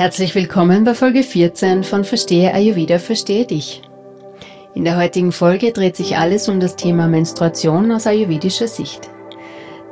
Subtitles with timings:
[0.00, 3.82] Herzlich willkommen bei Folge 14 von Verstehe Ayurveda, Verstehe dich.
[4.74, 9.10] In der heutigen Folge dreht sich alles um das Thema Menstruation aus ayurvedischer Sicht.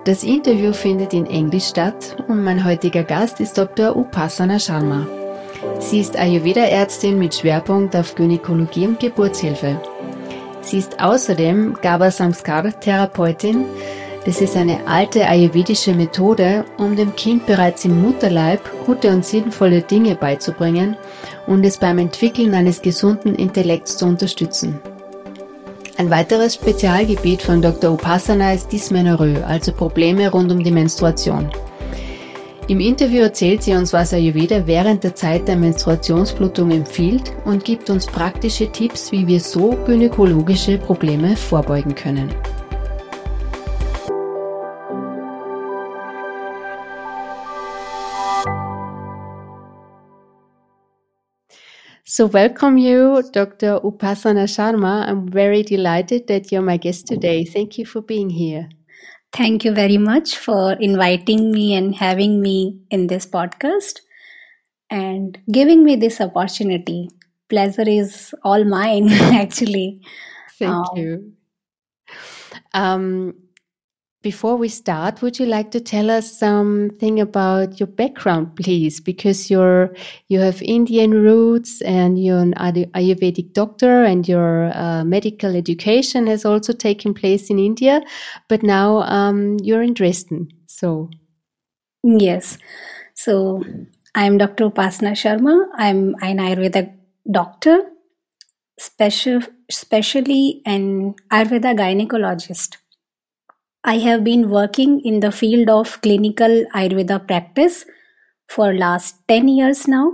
[0.06, 3.94] Das Interview findet in Englisch statt und mein heutiger Gast ist Dr.
[3.96, 5.06] Upasana Sharma.
[5.78, 9.78] Sie ist Ayurveda-Ärztin mit Schwerpunkt auf Gynäkologie und Geburtshilfe.
[10.62, 13.66] Sie ist außerdem Gaba Samskar-Therapeutin.
[14.28, 19.80] Das ist eine alte ayurvedische Methode, um dem Kind bereits im Mutterleib gute und sinnvolle
[19.80, 20.98] Dinge beizubringen
[21.46, 24.80] und es beim Entwickeln eines gesunden Intellekts zu unterstützen.
[25.96, 27.90] Ein weiteres Spezialgebiet von Dr.
[27.90, 31.48] Upasana ist Dysmenorrhoe, also Probleme rund um die Menstruation.
[32.66, 37.88] Im Interview erzählt sie uns, was Ayurveda während der Zeit der Menstruationsblutung empfiehlt und gibt
[37.88, 42.28] uns praktische Tipps, wie wir so gynäkologische Probleme vorbeugen können.
[52.18, 53.78] So welcome you, Dr.
[53.78, 55.06] Upasana Sharma.
[55.08, 57.44] I'm very delighted that you're my guest today.
[57.44, 58.68] Thank you for being here.
[59.32, 64.00] Thank you very much for inviting me and having me in this podcast
[64.90, 67.08] and giving me this opportunity.
[67.48, 70.00] Pleasure is all mine, actually.
[70.58, 71.32] Thank um, you.
[72.74, 73.34] Um,
[74.28, 79.00] before we start, would you like to tell us something about your background, please?
[79.00, 79.94] Because you're
[80.28, 82.52] you have Indian roots and you're an
[82.98, 88.02] Ayurvedic doctor, and your uh, medical education has also taken place in India,
[88.48, 90.48] but now um, you're in Dresden.
[90.66, 91.08] So,
[92.02, 92.58] yes.
[93.14, 93.64] So
[94.14, 94.68] I'm Dr.
[94.68, 95.54] Upasana Sharma.
[95.86, 96.92] I'm an Ayurveda
[97.38, 97.78] doctor,
[98.78, 99.40] special,
[99.70, 102.76] specially an Ayurveda gynecologist.
[103.88, 107.86] I have been working in the field of clinical Ayurveda practice
[108.46, 110.12] for last 10 years now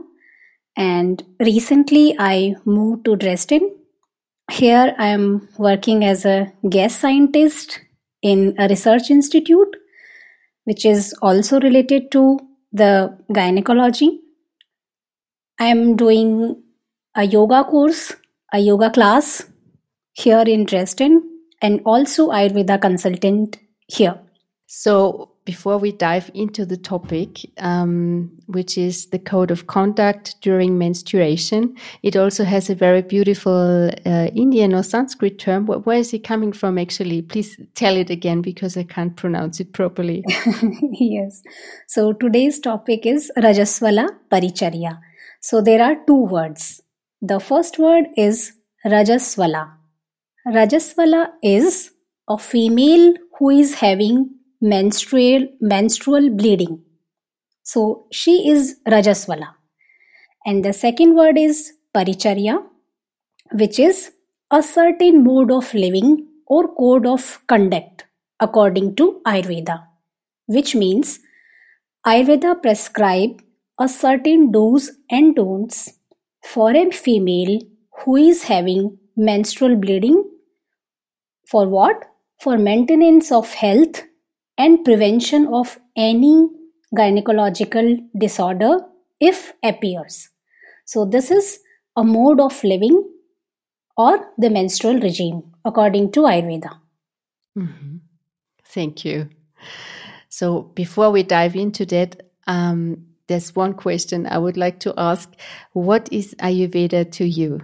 [0.76, 3.74] and recently I moved to Dresden.
[4.52, 7.80] Here I am working as a guest scientist
[8.22, 9.74] in a research institute
[10.62, 12.38] which is also related to
[12.70, 14.20] the gynecology.
[15.58, 16.62] I am doing
[17.16, 18.14] a yoga course,
[18.52, 19.46] a yoga class
[20.12, 21.28] here in Dresden
[21.60, 24.18] and also Ayurveda consultant here.
[24.66, 30.78] So, before we dive into the topic, um, which is the code of conduct during
[30.78, 35.66] menstruation, it also has a very beautiful uh, Indian or Sanskrit term.
[35.66, 37.22] Where is it coming from, actually?
[37.22, 40.24] Please tell it again because I can't pronounce it properly.
[40.92, 41.42] yes.
[41.88, 44.98] So, today's topic is Rajaswala Paricharya.
[45.40, 46.80] So, there are two words.
[47.20, 48.54] The first word is
[48.86, 49.72] Rajaswala.
[50.48, 51.90] Rajaswala is
[52.28, 54.30] a female who is having
[54.60, 56.82] menstrual menstrual bleeding.
[57.62, 59.54] So she is Rajaswala.
[60.46, 62.62] And the second word is Paricharya,
[63.52, 64.12] which is
[64.50, 68.04] a certain mode of living or code of conduct
[68.40, 69.86] according to Ayurveda,
[70.46, 71.20] which means
[72.06, 73.42] Ayurveda prescribe
[73.80, 75.94] a certain do's and don'ts
[76.42, 77.58] for a female
[78.04, 80.22] who is having menstrual bleeding
[81.48, 82.04] for what?
[82.44, 84.02] For maintenance of health
[84.58, 86.46] and prevention of any
[86.94, 88.80] gynecological disorder
[89.18, 90.28] if appears.
[90.84, 91.60] So this is
[91.96, 93.02] a mode of living
[93.96, 96.78] or the menstrual regime according to Ayurveda.
[97.56, 97.96] Mm-hmm.
[98.66, 99.30] Thank you.
[100.28, 105.32] So before we dive into that, um, there's one question I would like to ask.
[105.72, 107.62] What is Ayurveda to you?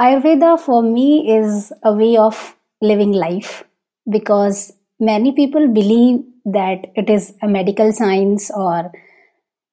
[0.00, 3.64] Ayurveda for me is a way of living life
[4.08, 8.92] because many people believe that it is a medical science or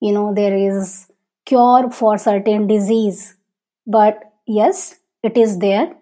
[0.02, 1.08] you know there is
[1.46, 3.36] cure for certain disease.
[3.86, 5.96] But yes it is there.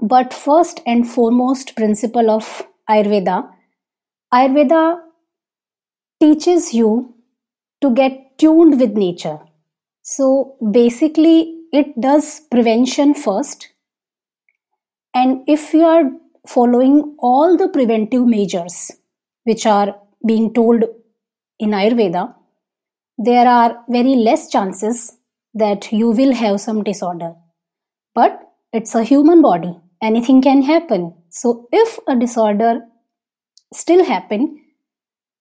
[0.00, 3.48] But first and foremost principle of ayurveda
[4.34, 5.00] ayurveda
[6.20, 7.14] teaches you
[7.80, 9.38] to get tuned with nature.
[10.02, 13.68] So basically it does prevention first.
[15.14, 16.04] And if you are
[16.46, 18.90] following all the preventive measures
[19.44, 19.96] which are
[20.26, 20.84] being told
[21.58, 22.34] in Ayurveda,
[23.18, 25.16] there are very less chances
[25.54, 27.34] that you will have some disorder.
[28.14, 28.40] But
[28.72, 31.14] it's a human body, anything can happen.
[31.30, 32.80] So if a disorder
[33.72, 34.60] still happen,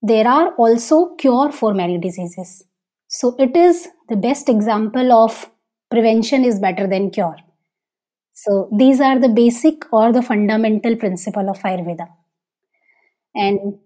[0.01, 2.63] there are also cure for many diseases.
[3.07, 5.49] So it is the best example of
[5.89, 7.37] prevention is better than cure.
[8.33, 12.07] So these are the basic or the fundamental principle of Ayurveda.
[13.33, 13.79] And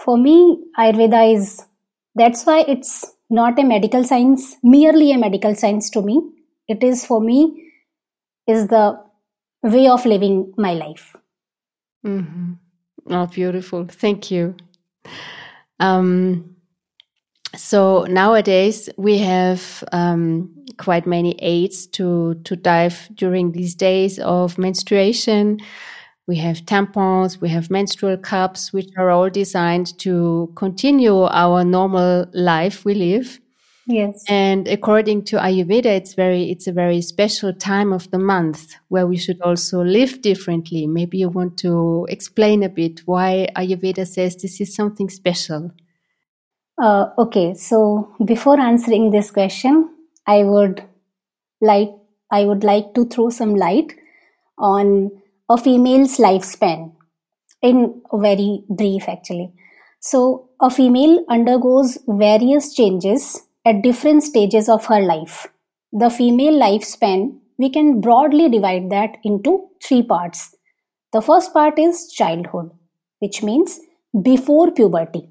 [0.00, 1.64] for me, Ayurveda is
[2.14, 6.20] that's why it's not a medical science, merely a medical science to me.
[6.66, 7.72] It is for me
[8.46, 8.98] is the
[9.62, 11.14] way of living my life.
[12.04, 12.52] Mm-hmm.
[13.10, 13.86] Oh, beautiful.
[13.86, 14.56] Thank you.
[15.80, 16.56] Um,
[17.58, 24.58] so nowadays we have um, quite many aids to to dive during these days of
[24.58, 25.58] menstruation.
[26.26, 32.26] We have tampons, we have menstrual cups, which are all designed to continue our normal
[32.34, 33.40] life we live.
[33.86, 34.22] Yes.
[34.28, 39.06] And according to Ayurveda, it's very, it's a very special time of the month where
[39.06, 40.86] we should also live differently.
[40.86, 45.72] Maybe you want to explain a bit why Ayurveda says this is something special.
[46.80, 47.54] Uh, okay.
[47.54, 49.90] So before answering this question,
[50.26, 50.82] I would
[51.60, 51.90] like,
[52.30, 53.94] I would like to throw some light
[54.58, 55.10] on
[55.48, 56.92] a female's lifespan
[57.62, 59.52] in very brief actually.
[60.00, 65.48] So a female undergoes various changes at different stages of her life.
[65.92, 70.54] The female lifespan, we can broadly divide that into three parts.
[71.12, 72.70] The first part is childhood,
[73.18, 73.80] which means
[74.22, 75.28] before puberty,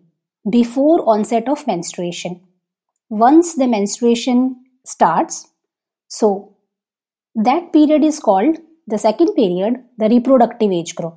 [0.50, 2.42] before onset of menstruation.
[3.10, 4.56] Once the menstruation
[4.86, 5.48] starts,
[6.08, 6.56] so
[7.36, 8.58] that period is called
[8.88, 11.16] the second period, the reproductive age group.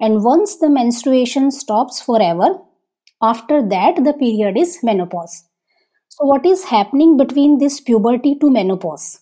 [0.00, 2.58] And once the menstruation stops forever,
[3.22, 5.44] after that the period is menopause.
[6.08, 9.20] So, what is happening between this puberty to menopause?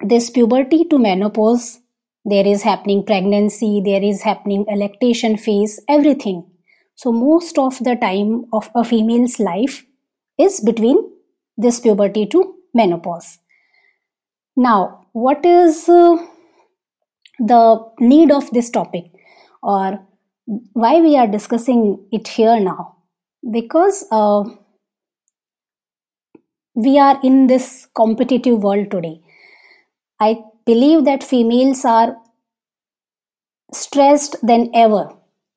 [0.00, 1.80] This puberty to menopause,
[2.24, 6.44] there is happening pregnancy, there is happening lactation phase, everything.
[6.96, 9.84] So, most of the time of a female's life
[10.38, 11.10] is between
[11.56, 13.38] this puberty to menopause.
[14.56, 16.16] Now, what is uh,
[17.38, 19.06] the need of this topic
[19.62, 20.04] or
[20.72, 22.96] why we are discussing it here now?
[23.50, 24.44] Because uh,
[26.74, 29.20] we are in this competitive world today.
[30.20, 32.16] I believe that females are
[33.72, 35.10] stressed than ever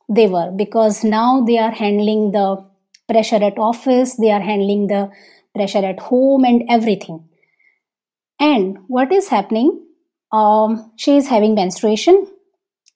[0.10, 2.66] they were because now they are handling the
[3.10, 5.10] pressure at office, they are handling the
[5.56, 7.28] pressure at home and everything.
[8.40, 9.84] And what is happening?
[10.32, 12.28] Um, she is having menstruation,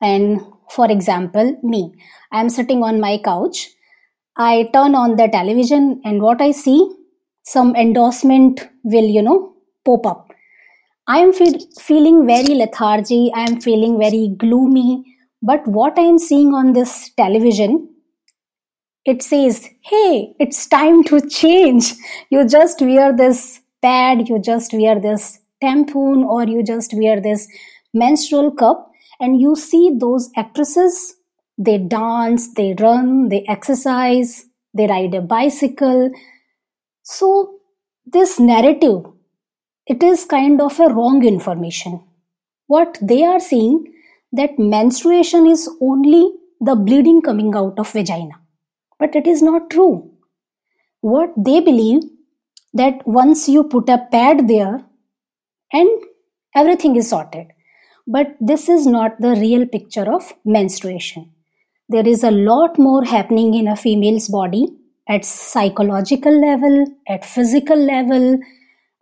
[0.01, 1.93] and for example, me,
[2.31, 3.69] I am sitting on my couch.
[4.37, 6.89] I turn on the television, and what I see
[7.43, 9.53] some endorsement will you know
[9.85, 10.31] pop up
[11.07, 15.03] i am fe- feeling very lethargy i am feeling very gloomy
[15.41, 17.77] but what i am seeing on this television
[19.05, 21.93] it says hey it's time to change
[22.29, 27.47] you just wear this pad you just wear this tampon or you just wear this
[27.93, 31.15] menstrual cup and you see those actresses
[31.57, 36.11] they dance they run they exercise they ride a bicycle
[37.03, 37.59] so,
[38.05, 39.05] this narrative,
[39.85, 42.01] it is kind of a wrong information.
[42.67, 43.93] What they are saying
[44.31, 48.35] that menstruation is only the bleeding coming out of vagina.
[48.99, 50.11] But it is not true.
[51.01, 52.03] What they believe
[52.73, 54.83] that once you put a pad there
[55.73, 55.89] and
[56.55, 57.47] everything is sorted.
[58.07, 61.31] But this is not the real picture of menstruation.
[61.89, 64.67] There is a lot more happening in a female's body
[65.07, 68.39] at psychological level, at physical level,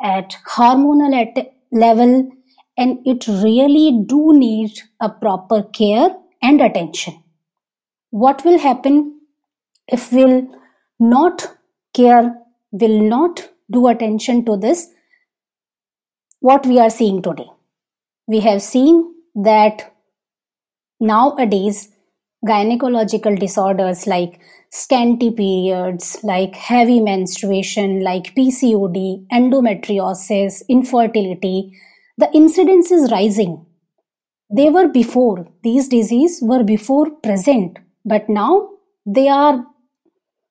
[0.02, 2.32] at hormonal at level,
[2.80, 4.72] and it really do need
[5.02, 7.22] a proper care and attention.
[8.12, 9.20] What will happen
[9.88, 10.48] if we'll
[11.00, 11.46] not
[11.94, 12.36] care,
[12.72, 14.88] will not do attention to this?
[16.40, 17.48] What we are seeing today.
[18.28, 19.94] We have seen that
[21.00, 21.90] nowadays
[22.48, 24.40] gynecological disorders like
[24.72, 31.78] scanty periods, like heavy menstruation, like PCOD, endometriosis, infertility,
[32.22, 33.66] the incidence is rising.
[34.54, 38.70] They were before, these diseases were before present, but now
[39.06, 39.66] they are,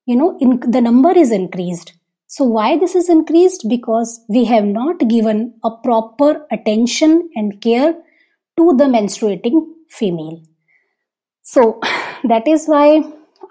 [0.07, 1.93] you know, in, the number is increased.
[2.27, 3.67] So, why this is increased?
[3.69, 7.93] Because we have not given a proper attention and care
[8.59, 9.61] to the menstruating
[9.91, 10.43] female.
[11.43, 11.81] So,
[12.25, 13.03] that is why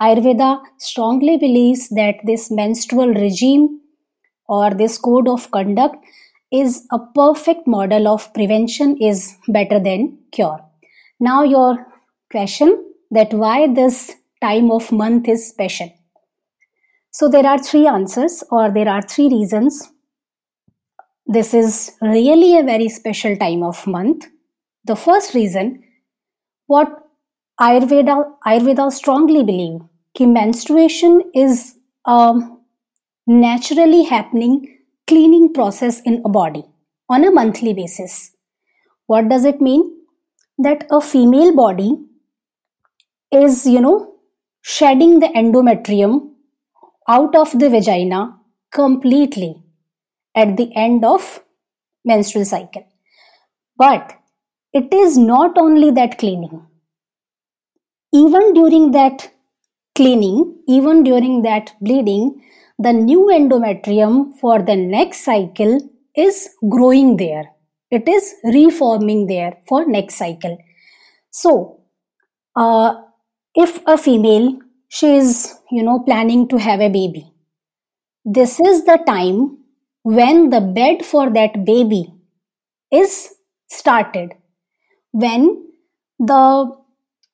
[0.01, 3.81] Ayurveda strongly believes that this menstrual regime
[4.47, 5.97] or this code of conduct
[6.51, 10.59] is a perfect model of prevention is better than cure.
[11.19, 11.85] Now your
[12.31, 15.91] question that why this time of month is special.
[17.11, 19.91] So there are three answers or there are three reasons.
[21.25, 24.27] This is really a very special time of month.
[24.85, 25.83] The first reason,
[26.67, 26.87] what
[27.59, 29.81] Ayurveda, Ayurveda strongly believe
[30.17, 31.75] that menstruation is
[32.05, 32.39] a
[33.25, 34.76] naturally happening
[35.07, 36.63] cleaning process in a body
[37.09, 38.31] on a monthly basis.
[39.05, 39.93] What does it mean?
[40.57, 41.97] That a female body
[43.31, 44.15] is, you know,
[44.61, 46.31] shedding the endometrium
[47.07, 48.37] out of the vagina
[48.71, 49.63] completely
[50.35, 51.43] at the end of
[52.03, 52.85] menstrual cycle.
[53.77, 54.13] But
[54.73, 56.65] it is not only that cleaning.
[58.13, 59.31] Even during that
[59.95, 62.43] cleaning, even during that bleeding,
[62.79, 65.79] the new endometrium for the next cycle
[66.15, 67.45] is growing there.
[67.91, 70.57] It is reforming there for next cycle.
[71.31, 71.81] So,
[72.55, 72.95] uh,
[73.55, 77.31] if a female she is you know planning to have a baby,
[78.25, 79.57] this is the time
[80.03, 82.13] when the bed for that baby
[82.91, 83.35] is
[83.69, 84.33] started.
[85.11, 85.65] When
[86.19, 86.75] the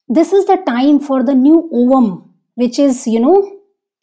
[0.09, 3.52] this is the time for the new ovum, which is you know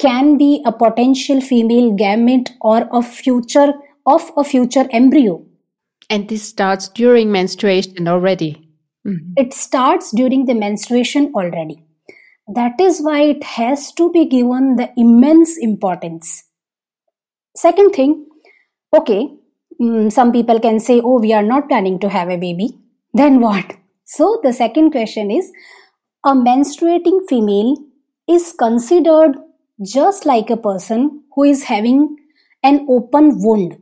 [0.00, 3.72] can be a potential female gamete or a future
[4.06, 5.44] of a future embryo.
[6.08, 8.68] And this starts during menstruation already.
[9.06, 9.32] Mm-hmm.
[9.36, 11.84] It starts during the menstruation already.
[12.54, 16.44] That is why it has to be given the immense importance.
[17.56, 18.26] Second thing,
[18.92, 19.28] okay,
[19.80, 22.78] mm, some people can say, oh, we are not planning to have a baby.
[23.14, 23.76] Then what?
[24.04, 25.52] So the second question is
[26.24, 27.76] a menstruating female
[28.28, 29.36] is considered
[29.84, 32.16] just like a person who is having
[32.62, 33.78] an open wound.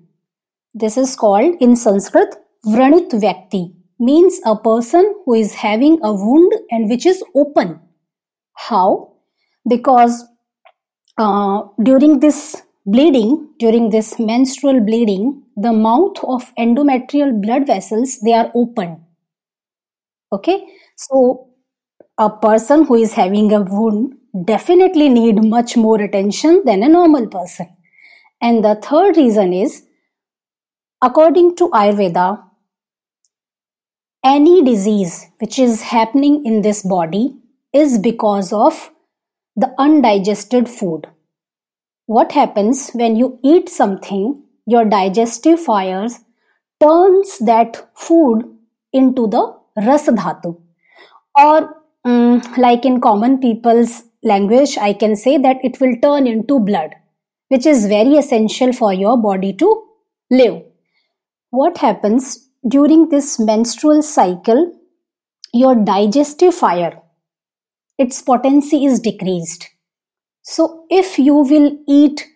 [0.75, 2.35] This is called in Sanskrit
[2.67, 7.81] Vranit Vyakti, means a person who is having a wound and which is open.
[8.55, 9.15] How?
[9.69, 10.25] Because
[11.19, 18.33] uh, during this bleeding, during this menstrual bleeding, the mouth of endometrial blood vessels they
[18.33, 19.05] are open.
[20.33, 21.48] Okay, so
[22.19, 27.27] a person who is having a wound definitely need much more attention than a normal
[27.29, 27.69] person.
[28.41, 29.85] And the third reason is,
[31.03, 32.43] according to Ayurveda,
[34.25, 37.37] any disease which is happening in this body
[37.73, 38.91] is because of
[39.55, 41.07] the undigested food.
[42.07, 46.19] What happens when you eat something, your digestive fires
[46.81, 48.43] turns that food
[48.93, 50.61] into the rasadhatu
[51.39, 56.59] or um, like in common people's language, I can say that it will turn into
[56.61, 56.95] blood,
[57.49, 59.85] which is very essential for your body to
[60.31, 60.63] live.
[61.51, 64.75] What happens during this menstrual cycle?
[65.55, 67.01] Your digestive fire,
[67.97, 69.69] its potency is decreased.
[70.43, 72.27] So, if you will eat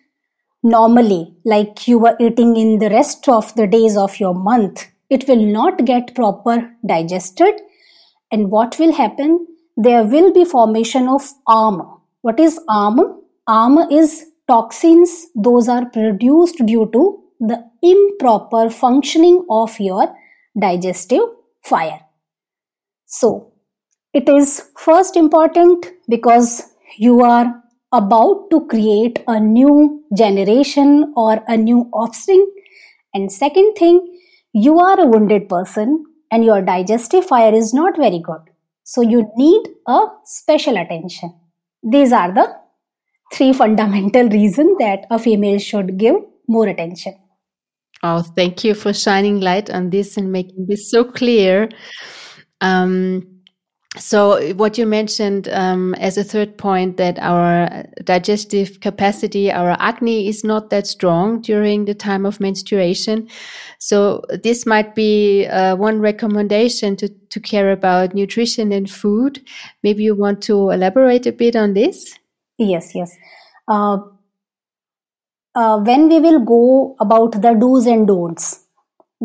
[0.63, 5.27] normally, like you were eating in the rest of the days of your month, it
[5.27, 7.53] will not get proper digested.
[8.31, 9.45] And what will happen?
[9.75, 11.97] There will be formation of ama.
[12.21, 13.17] What is ama?
[13.47, 15.27] Ama is toxins.
[15.35, 20.15] Those are produced due to the improper functioning of your
[20.57, 21.23] digestive
[21.63, 22.01] fire.
[23.05, 23.53] So,
[24.13, 27.61] it is first important because you are
[27.91, 32.45] about to create a new generation or a new offspring.
[33.13, 34.19] And second thing,
[34.53, 38.52] you are a wounded person and your digestive fire is not very good.
[38.83, 41.33] So you need a special attention.
[41.81, 42.53] These are the
[43.33, 46.15] three fundamental reasons that a female should give
[46.47, 47.15] more attention.
[48.03, 51.69] Oh, thank you for shining light on this and making this so clear.
[52.59, 53.32] Um,
[53.97, 60.27] so what you mentioned um, as a third point that our digestive capacity our agni
[60.27, 63.29] is not that strong during the time of menstruation.
[63.77, 69.45] So this might be uh, one recommendation to, to care about nutrition and food.
[69.83, 72.17] Maybe you want to elaborate a bit on this?
[72.57, 73.15] Yes yes.
[73.67, 73.99] Uh,
[75.53, 78.62] uh, when we will go about the do's and don'ts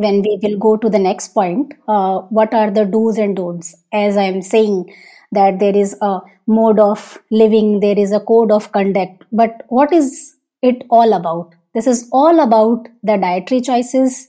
[0.05, 3.75] when we will go to the next point uh, what are the do's and don'ts?
[3.93, 4.95] As i am saying
[5.33, 9.93] that there is a mode of living there is a code of conduct but what
[9.93, 11.55] is it all about?
[11.75, 14.29] This is all about the dietary choices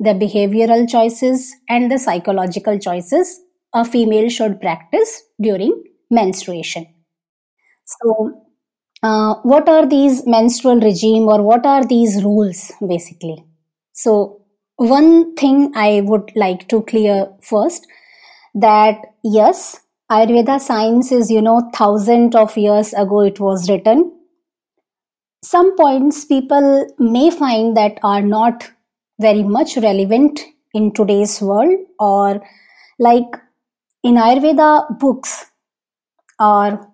[0.00, 3.40] the behavioral choices and the psychological choices
[3.74, 6.86] a female should practice during menstruation.
[7.84, 8.44] So
[9.02, 13.44] uh, what are these menstrual regime or what are these rules basically?
[13.92, 14.39] So
[14.80, 17.86] one thing I would like to clear first
[18.54, 19.78] that yes,
[20.10, 24.10] Ayurveda science is, you know, thousands of years ago it was written.
[25.44, 28.70] Some points people may find that are not
[29.20, 30.40] very much relevant
[30.72, 32.42] in today's world or
[32.98, 33.36] like
[34.02, 35.44] in Ayurveda books
[36.38, 36.88] or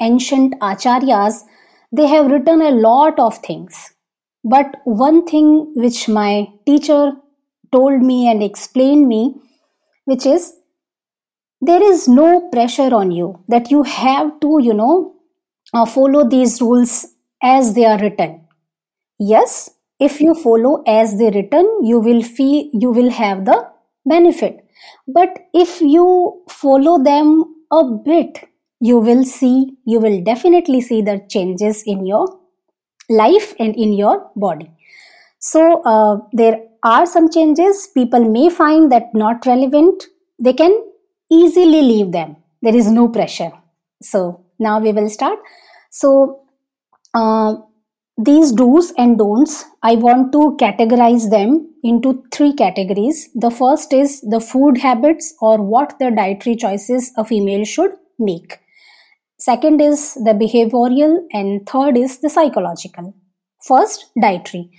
[0.00, 1.44] ancient acharyas
[1.92, 3.94] they have written a lot of things.
[4.50, 7.12] But one thing which my teacher
[7.72, 9.34] told me and explained me,
[10.06, 10.54] which is
[11.60, 15.16] there is no pressure on you that you have to, you know,
[15.74, 17.08] uh, follow these rules
[17.42, 18.46] as they are written.
[19.18, 23.68] Yes, if you follow as they written, you will feel you will have the
[24.06, 24.64] benefit.
[25.06, 28.48] But if you follow them a bit,
[28.80, 32.38] you will see, you will definitely see the changes in your
[33.08, 34.70] life and in your body.
[35.38, 37.88] So uh, there are some changes.
[37.94, 40.04] People may find that not relevant.
[40.38, 40.84] They can
[41.30, 42.36] easily leave them.
[42.62, 43.52] There is no pressure.
[44.02, 45.38] So now we will start.
[45.90, 46.42] So
[47.14, 47.56] uh,
[48.16, 53.28] these do's and don'ts, I want to categorize them into three categories.
[53.34, 58.58] The first is the food habits or what the dietary choices a female should make.
[59.38, 63.14] Second is the behavioral, and third is the psychological.
[63.66, 64.70] First, dietary.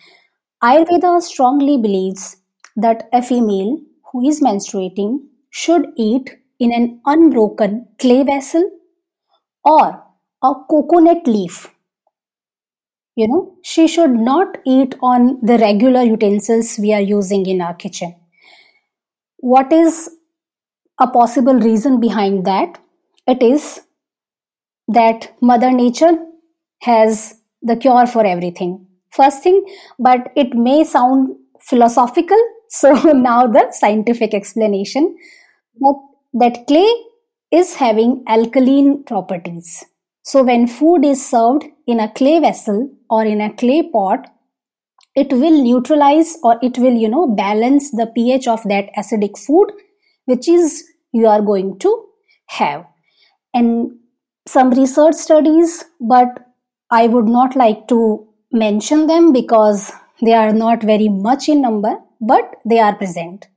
[0.63, 2.37] Ayurveda strongly believes
[2.75, 3.79] that a female
[4.11, 8.69] who is menstruating should eat in an unbroken clay vessel
[9.63, 10.03] or
[10.43, 11.73] a coconut leaf
[13.15, 17.73] you know she should not eat on the regular utensils we are using in our
[17.73, 18.13] kitchen
[19.37, 20.09] what is
[20.99, 22.77] a possible reason behind that
[23.27, 23.81] it is
[24.97, 26.13] that mother nature
[26.81, 28.73] has the cure for everything
[29.11, 29.59] first thing
[29.97, 32.93] but it may sound philosophical so
[33.29, 35.15] now the scientific explanation
[35.79, 35.95] that,
[36.33, 36.89] that clay
[37.51, 39.85] is having alkaline properties
[40.31, 44.27] so when food is served in a clay vessel or in a clay pot,
[45.15, 49.71] it will neutralize or it will, you know, balance the pH of that acidic food,
[50.25, 52.05] which is you are going to
[52.49, 52.85] have.
[53.55, 53.97] And
[54.51, 56.39] some research studies, but
[56.89, 61.97] I would not like to mention them because they are not very much in number,
[62.19, 63.47] but they are present.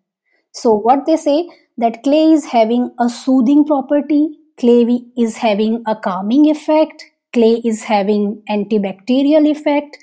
[0.52, 5.96] So what they say that clay is having a soothing property clay is having a
[5.96, 9.96] calming effect clay is having antibacterial effect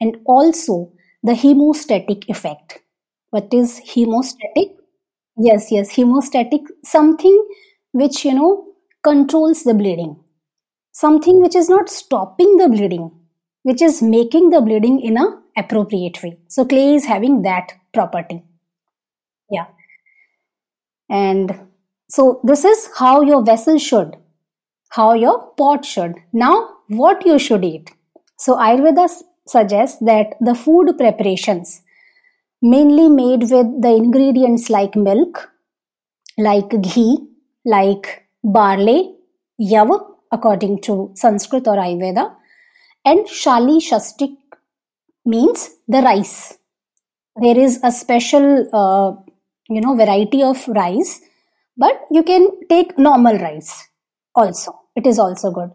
[0.00, 0.90] and also
[1.22, 2.80] the hemostatic effect.
[3.30, 4.76] What is hemostatic?
[5.36, 7.36] Yes yes hemostatic something
[7.92, 8.66] which you know
[9.02, 10.16] controls the bleeding
[10.92, 13.10] something which is not stopping the bleeding
[13.62, 15.26] which is making the bleeding in a
[15.56, 18.42] appropriate way so clay is having that property
[19.50, 19.66] yeah
[21.08, 21.52] and
[22.10, 24.16] so this is how your vessel should,
[24.90, 26.14] how your pot should.
[26.32, 27.92] Now, what you should eat.
[28.36, 29.08] So Ayurveda
[29.46, 31.82] suggests that the food preparations
[32.60, 35.50] mainly made with the ingredients like milk,
[36.36, 37.18] like ghee,
[37.64, 39.14] like barley,
[39.60, 42.34] yav, according to Sanskrit or Ayurveda,
[43.04, 44.36] and shali shastik
[45.24, 46.58] means the rice.
[47.36, 49.12] There is a special, uh,
[49.68, 51.20] you know, variety of rice
[51.76, 53.88] but you can take normal rice
[54.34, 54.78] also.
[54.96, 55.70] It is also good.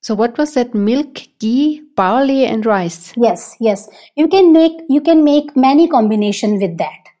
[0.00, 0.74] So what was that?
[0.74, 3.12] Milk ghee barley and rice?
[3.16, 3.88] Yes yes.
[4.16, 7.12] You can make you can make many combination with that.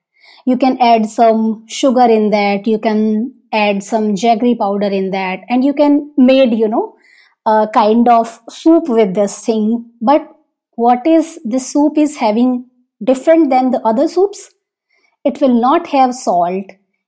[0.46, 2.66] You can add some sugar in that.
[2.66, 5.40] You can add some jaggery powder in that.
[5.48, 6.96] And you can made you know
[7.46, 9.90] a kind of soup with this thing.
[10.00, 10.28] But
[10.76, 12.66] what is this soup is having
[13.02, 14.50] different than the other soups?
[15.24, 16.66] It will not have salt.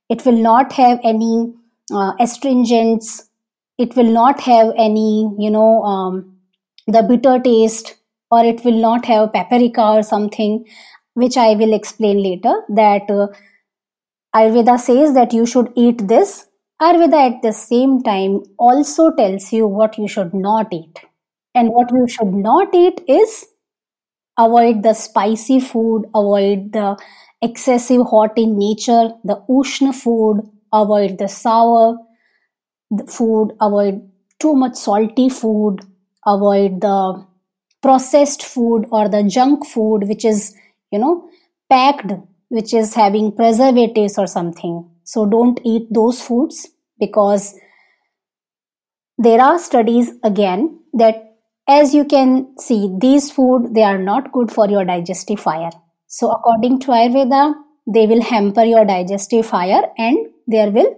[0.09, 1.53] It will not have any
[1.93, 3.29] uh, astringents.
[3.77, 6.37] It will not have any you know um,
[6.87, 7.95] the bitter taste.
[8.29, 10.65] Or it will not have paprika or something
[11.21, 13.27] which i will explain later that uh,
[14.37, 16.47] ayurveda says that you should eat this.
[16.81, 20.99] Ayurveda at the same time also tells you what you should not eat.
[21.55, 23.47] And what you should not eat is
[24.37, 26.97] avoid the spicy food avoid the
[27.41, 30.41] excessive hot in nature, the ushna food,
[30.73, 31.97] avoid the sour
[33.07, 34.01] food, avoid
[34.39, 35.81] too much salty food,
[36.25, 37.25] avoid the
[37.81, 40.55] processed food or the junk food which is,
[40.91, 41.29] you know,
[41.69, 42.11] packed,
[42.49, 44.89] which is having preservatives or something.
[45.03, 46.67] So don't eat those foods
[46.99, 47.55] because
[49.17, 51.35] there are studies again that
[51.67, 55.71] as you can see these food they are not good for your digestive fire
[56.07, 57.53] so according to Ayurveda,
[57.85, 60.95] they will hamper your digestive fire and there will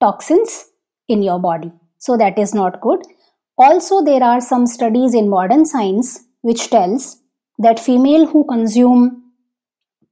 [0.00, 0.66] toxins
[1.08, 1.72] in your body.
[1.98, 3.00] So that is not good.
[3.56, 7.22] Also, there are some studies in modern science which tells
[7.58, 9.23] that female who consume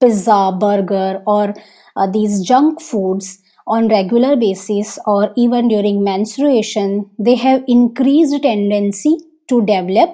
[0.03, 1.55] pizza, burger, or
[1.97, 9.17] uh, these junk foods on regular basis or even during menstruation, they have increased tendency
[9.49, 10.11] to develop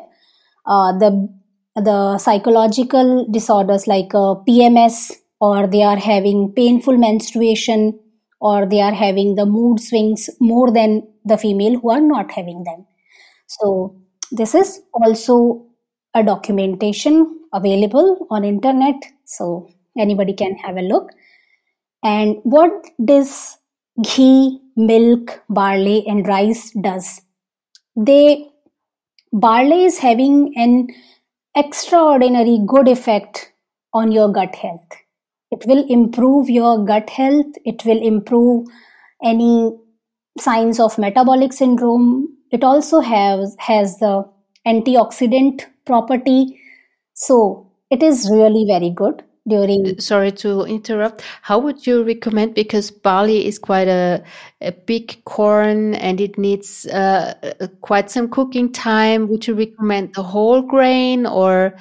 [0.66, 1.28] uh, the
[1.76, 7.98] the psychological disorders like uh, PMS, or they are having painful menstruation,
[8.40, 12.64] or they are having the mood swings more than the female who are not having
[12.64, 12.84] them.
[13.46, 13.96] So
[14.32, 15.66] this is also
[16.14, 19.68] a documentation available on internet, so
[19.98, 21.10] anybody can have a look.
[22.02, 23.58] And what this
[24.02, 27.22] ghee, milk, barley, and rice does?
[27.96, 28.48] They
[29.32, 30.88] barley is having an
[31.56, 33.52] extraordinary good effect
[33.92, 34.88] on your gut health.
[35.50, 37.54] It will improve your gut health.
[37.64, 38.66] It will improve
[39.24, 39.72] any
[40.38, 42.28] signs of metabolic syndrome.
[42.52, 44.24] It also has has the
[44.66, 46.60] antioxidant property.
[47.14, 51.22] So it is really very good during sorry to interrupt.
[51.42, 54.22] How would you recommend because barley is quite a,
[54.60, 57.34] a big corn and it needs uh,
[57.80, 61.74] quite some cooking time would you recommend the whole grain or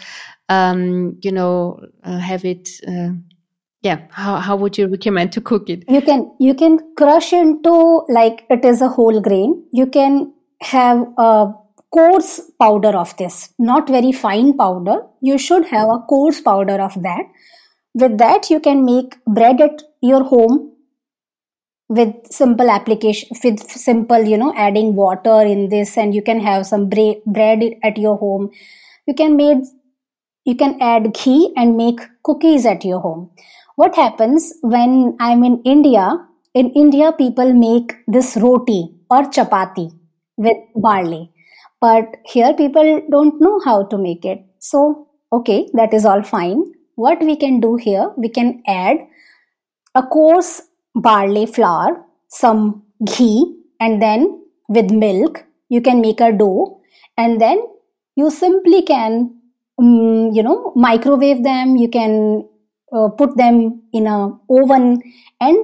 [0.49, 3.10] um, you know uh, have it uh,
[3.82, 5.84] yeah how, how would you recommend to cook it?
[5.89, 9.63] You can you can crush into like it is a whole grain.
[9.71, 11.53] You can have a
[11.93, 15.01] coarse powder of this not very fine powder.
[15.21, 17.25] You should have a coarse powder of that
[17.97, 20.71] with that you can make bread at your home
[21.89, 26.65] with simple application with simple you know adding water in this and you can have
[26.65, 28.49] some bre- bread at your home.
[29.05, 29.60] You can make
[30.45, 33.29] you can add ghee and make cookies at your home.
[33.75, 36.17] What happens when i'm in india?
[36.53, 39.91] In india people make this roti or chapati
[40.38, 41.31] with barley.
[41.79, 44.45] But here people don't know how to make it.
[44.60, 46.63] So okay that is all fine
[46.97, 48.97] what we can do here, we can add
[49.95, 50.63] a coarse
[50.95, 56.81] barley flour, some ghee, and then with milk, you can make a dough,
[57.17, 57.62] and then
[58.15, 59.36] you simply can,
[59.79, 61.75] um, you know, microwave them.
[61.75, 62.47] You can
[62.91, 65.01] uh, put them in a oven,
[65.39, 65.57] and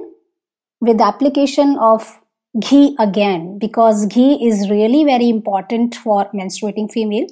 [0.80, 2.20] with application of
[2.60, 7.26] ghee again, because ghee is really very important for menstruating female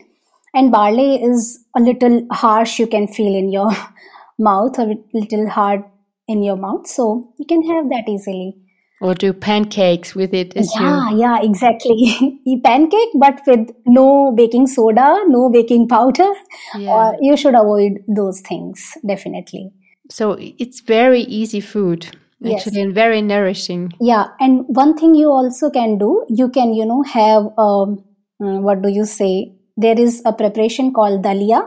[0.54, 3.70] and barley is a little harsh you can feel in your
[4.38, 5.82] mouth a little hard
[6.28, 6.86] in your mouth.
[6.86, 8.56] So you can have that easily.
[9.00, 11.20] Or do pancakes with it yeah you...
[11.20, 12.40] yeah exactly.
[12.64, 16.30] Pancake but with no baking soda no baking powder.
[16.78, 17.12] Yeah.
[17.20, 19.72] you should avoid those things definitely.
[20.08, 22.06] So it's very easy food
[22.44, 22.84] actually yes.
[22.84, 23.92] and very nourishing.
[24.00, 28.04] Yeah and one thing you also can do you can you know have um,
[28.40, 31.60] mm, what do you say there is a preparation called dalia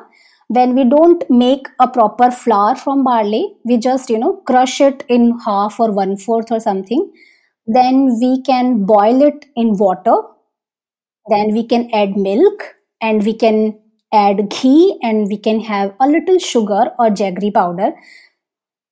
[0.47, 5.03] when we don't make a proper flour from barley we just you know crush it
[5.09, 7.11] in half or one fourth or something.
[7.67, 10.15] Then we can boil it in water.
[11.29, 13.79] Then we can add milk and we can
[14.13, 17.93] add ghee and we can have a little sugar or jaggery powder.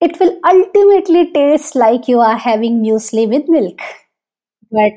[0.01, 3.79] It will ultimately taste like you are having muesli with milk.
[4.71, 4.93] But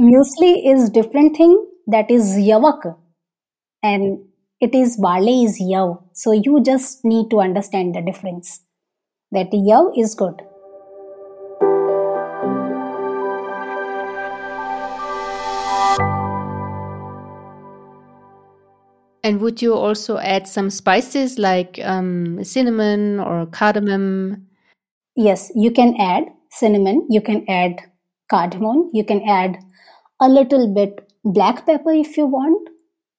[0.00, 1.54] muesli is different thing
[1.88, 2.96] that is yavak
[3.92, 4.18] and
[4.66, 5.92] it is barley is yav
[6.24, 8.56] so you just need to understand the difference
[9.38, 10.44] that yav is good
[19.24, 24.46] And would you also add some spices like um, cinnamon or cardamom?
[25.16, 27.80] Yes, you can add cinnamon, you can add
[28.30, 29.56] cardamom, you can add
[30.20, 32.68] a little bit black pepper if you want,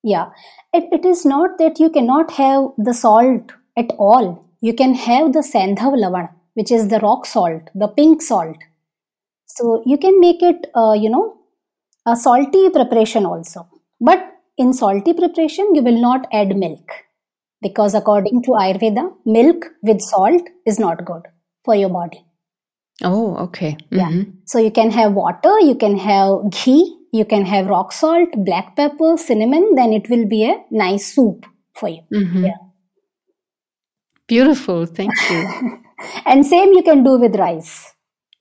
[0.06, 0.30] yeah,
[0.72, 4.46] it, it is not that you cannot have the salt at all.
[4.62, 8.58] You can have the sandhav lavan, which is the rock salt, the pink salt.
[9.48, 11.38] So you can make it, uh, you know,
[12.06, 13.68] a salty preparation also.
[14.00, 16.92] But in salty preparation, you will not add milk
[17.62, 21.24] because according to Ayurveda, milk with salt is not good
[21.64, 22.24] for your body.
[23.04, 23.76] Oh, okay.
[23.92, 24.20] Mm-hmm.
[24.20, 24.24] Yeah.
[24.46, 28.76] So you can have water, you can have ghee, you can have rock salt, black
[28.76, 32.02] pepper, cinnamon, then it will be a nice soup for you.
[32.14, 32.46] Mm-hmm.
[32.46, 32.58] Yeah.
[34.28, 34.86] Beautiful.
[34.86, 35.80] Thank you.
[36.26, 37.94] and same you can do with rice.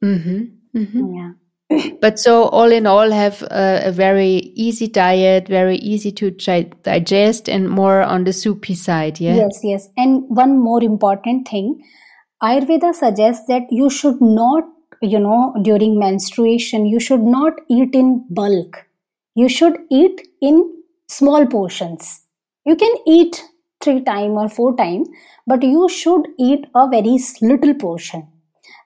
[0.03, 0.79] Mm-hmm.
[0.79, 1.15] Mm-hmm.
[1.15, 1.33] Yeah.
[2.01, 7.49] but so all in all have a, a, very easy diet very easy to digest
[7.49, 11.83] and more on the soupy side yeah yes yes and one more important thing
[12.43, 14.65] ayurveda suggests that you should not
[15.05, 18.87] you know during menstruation you should not eat in bulk.
[19.35, 20.73] You should eat in
[21.09, 22.23] small portions.
[22.64, 23.43] You can eat
[23.83, 25.05] three time or four time
[25.47, 28.29] but you should eat a very little portion.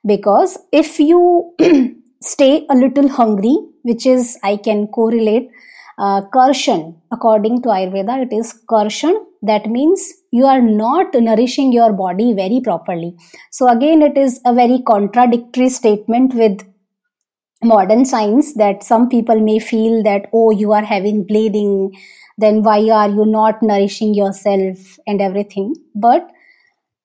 [0.07, 1.55] Because if you
[2.21, 5.49] stay a little hungry which is i can correlate
[5.99, 6.83] uh, karshan
[7.13, 12.61] according to ayurveda it is karshan that means you are not nourishing your body very
[12.61, 13.15] properly.
[13.53, 16.63] So again it is a very contradictory statement with
[17.63, 21.93] modern science that some people may feel that oh you are having bleeding
[22.37, 25.75] then why are you not nourishing yourself and everything?
[25.95, 26.29] But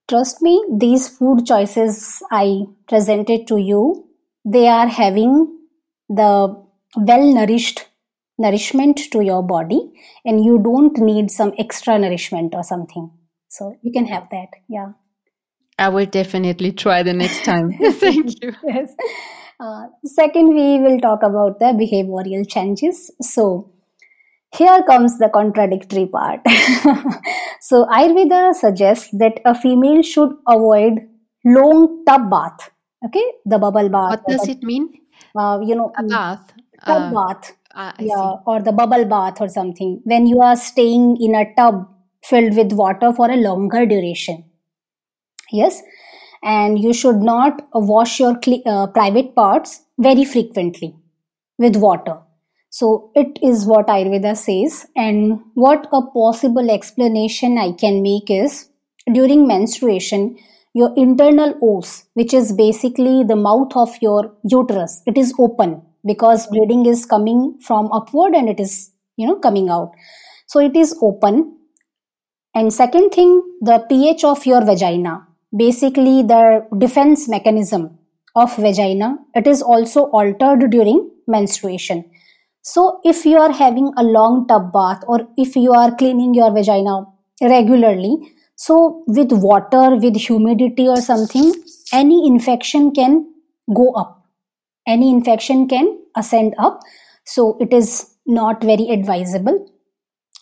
[0.10, 0.53] trust me
[0.84, 3.82] these food choices i presented to you
[4.45, 5.32] they are having
[6.10, 6.32] the
[7.10, 7.86] well nourished
[8.38, 9.91] nourishment to your body
[10.26, 13.10] and you don't need some extra nourishment or something
[13.48, 14.91] so you can have that yeah
[15.78, 18.96] i will definitely try the next time thank you yes
[19.60, 23.74] uh, second we will talk about the behavioral changes so
[24.56, 26.41] here comes the contradictory part.
[27.62, 31.00] so, Ayurveda suggests that a female should avoid
[31.43, 32.69] long tub bath.
[33.06, 34.22] Okay, the bubble bath.
[34.26, 34.93] What does it mean?
[35.36, 36.54] Uh, you know, a bath.
[36.86, 37.54] Tub uh, bath.
[37.75, 39.99] Uh, yeah, or the bubble bath or something.
[40.03, 41.88] When you are staying in a tub
[42.23, 44.43] filled with water for a longer duration.
[45.51, 45.81] Yes,
[46.43, 50.95] and you should not wash your uh, private parts very frequently
[51.57, 52.17] with water
[52.77, 54.88] so it is what Ayurveda says.
[54.95, 58.67] And what a possible explanation I can make is
[59.13, 60.38] during menstruation,
[60.73, 66.47] your internal os, which is basically the mouth of your uterus, it is open because
[66.47, 69.91] bleeding is coming from upward and it is, you know, coming out.
[70.47, 71.57] So it is open.
[72.55, 77.97] And second thing, the pH of your vagina, basically the defense mechanism
[78.35, 82.05] of vagina, it is also altered during menstruation
[82.65, 86.49] so, if you are having a long tub bath or if you are cleaning your
[86.49, 87.05] vagina
[87.41, 91.53] regularly, so with water, with humidity or something,
[91.91, 93.29] any infection can
[93.75, 94.22] go up.
[94.88, 96.82] Any infection can ascend up.
[97.26, 99.69] So, it is not very advisable.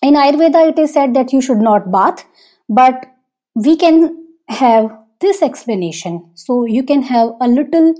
[0.01, 2.25] In Ayurveda, it is said that you should not bath,
[2.69, 3.05] but
[3.55, 6.31] we can have this explanation.
[6.33, 7.93] So, you can have a little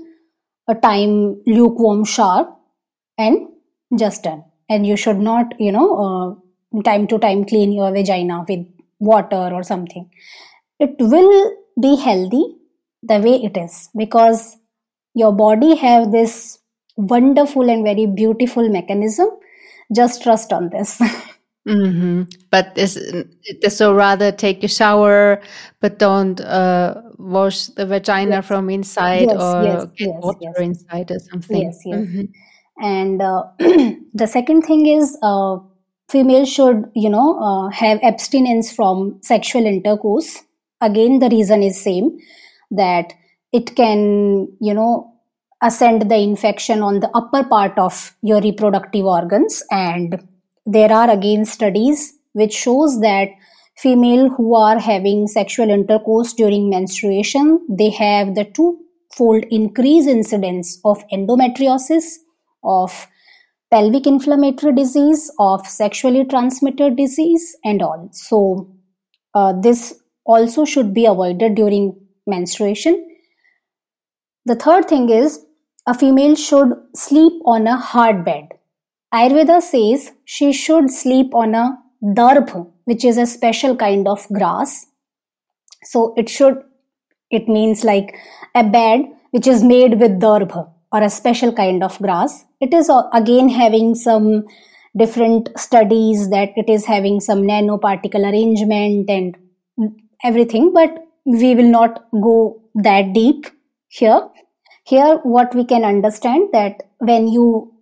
[0.68, 2.52] a time lukewarm shower
[3.18, 3.48] and
[3.96, 8.44] just done and you should not you know uh, time to time clean your vagina
[8.48, 8.64] with
[8.98, 10.08] water or something
[10.78, 12.44] it will be healthy
[13.02, 14.56] the way it is because
[15.14, 16.58] your body have this
[16.96, 19.28] wonderful and very beautiful mechanism.
[19.94, 21.00] Just trust on this.
[21.64, 22.22] Mm-hmm.
[22.50, 22.98] but this,
[23.68, 25.40] so rather take a shower
[25.78, 28.46] but don't uh, wash the vagina yes.
[28.48, 31.62] from inside yes, or yes, get water inside or something.
[31.62, 32.00] Yes yes.
[32.00, 32.24] Mm-hmm.
[32.84, 33.44] And uh,
[34.12, 35.58] the second thing is uh,
[36.10, 40.42] females should you know uh, have abstinence from sexual intercourse.
[40.80, 42.18] Again the reason is same
[42.72, 43.14] that
[43.52, 45.12] it can you know
[45.62, 50.20] ascend the infection on the upper part of your reproductive organs and
[50.66, 53.28] there are again studies which shows that
[53.76, 58.78] female who are having sexual intercourse during menstruation they have the two
[59.16, 62.04] fold increase incidence of endometriosis
[62.64, 63.06] of
[63.72, 68.08] pelvic inflammatory disease, of sexually transmitted disease, and all.
[68.12, 68.70] So,
[69.34, 69.94] uh, this
[70.26, 73.11] also should be avoided during menstruation.
[74.44, 75.44] The third thing is
[75.86, 78.48] a female should sleep on a hard bed.
[79.14, 84.86] Ayurveda says she should sleep on a darbh, which is a special kind of grass.
[85.84, 86.62] So it should,
[87.30, 88.16] it means like
[88.54, 92.44] a bed which is made with darbh or a special kind of grass.
[92.60, 94.46] It is again having some
[94.96, 99.36] different studies that it is having some nanoparticle arrangement and
[100.24, 100.90] everything, but
[101.24, 103.46] we will not go that deep
[103.88, 104.28] here.
[104.92, 107.72] Here, what we can understand that when you,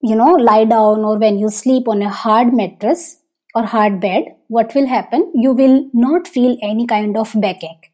[0.00, 3.18] you know, lie down or when you sleep on a hard mattress
[3.54, 5.30] or hard bed, what will happen?
[5.34, 7.90] You will not feel any kind of backache.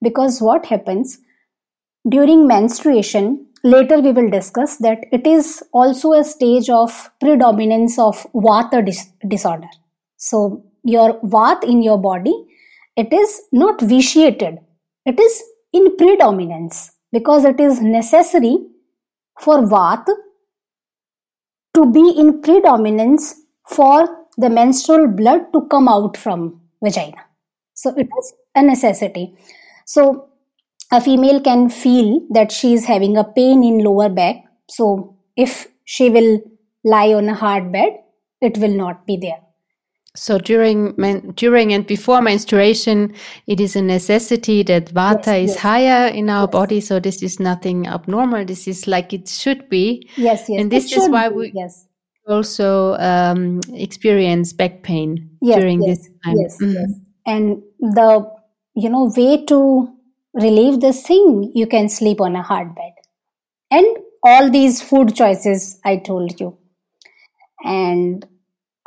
[0.00, 1.18] Because what happens
[2.08, 8.26] during menstruation, later we will discuss that it is also a stage of predominance of
[8.34, 9.68] vata dis- disorder
[10.16, 12.34] so your vat in your body
[12.96, 14.58] it is not vitiated
[15.04, 16.78] it is in predominance
[17.12, 18.56] because it is necessary
[19.40, 20.04] for vat
[21.74, 23.34] to be in predominance
[23.68, 27.24] for the menstrual blood to come out from vagina.
[27.74, 29.36] So it is a necessity.
[29.86, 30.28] So
[30.92, 34.36] a female can feel that she is having a pain in lower back.
[34.68, 36.40] So if she will
[36.84, 37.92] lie on a hard bed
[38.40, 39.40] it will not be there
[40.16, 43.14] so during men, during and before menstruation
[43.46, 45.58] it is a necessity that vata yes, is yes.
[45.58, 46.50] higher in our yes.
[46.52, 50.70] body so this is nothing abnormal this is like it should be yes yes and
[50.72, 51.34] this is why be.
[51.34, 51.86] we yes
[52.30, 56.36] also um, experience back pain during this time.
[56.38, 56.74] yes, Mhm.
[56.74, 56.92] yes.
[57.26, 58.30] And the
[58.74, 59.88] you know way to
[60.34, 62.92] relieve this thing, you can sleep on a hard bed,
[63.70, 63.86] and
[64.22, 66.56] all these food choices I told you.
[67.64, 68.26] And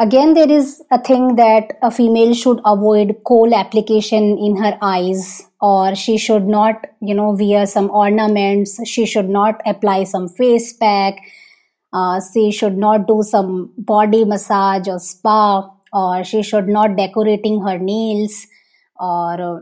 [0.04, 5.44] again, there is a thing that a female should avoid kohl application in her eyes,
[5.62, 8.80] or she should not, you know, wear some ornaments.
[8.88, 11.22] She should not apply some face pack.
[11.92, 17.62] Uh, she should not do some body massage or spa, or she should not decorating
[17.62, 18.48] her nails,
[19.00, 19.60] or uh,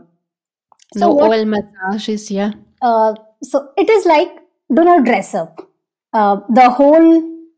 [0.94, 2.52] so No what oil massages, yeah.
[2.80, 4.28] uh, so it is like
[4.74, 5.60] do not dress up
[6.12, 7.06] uh, the whole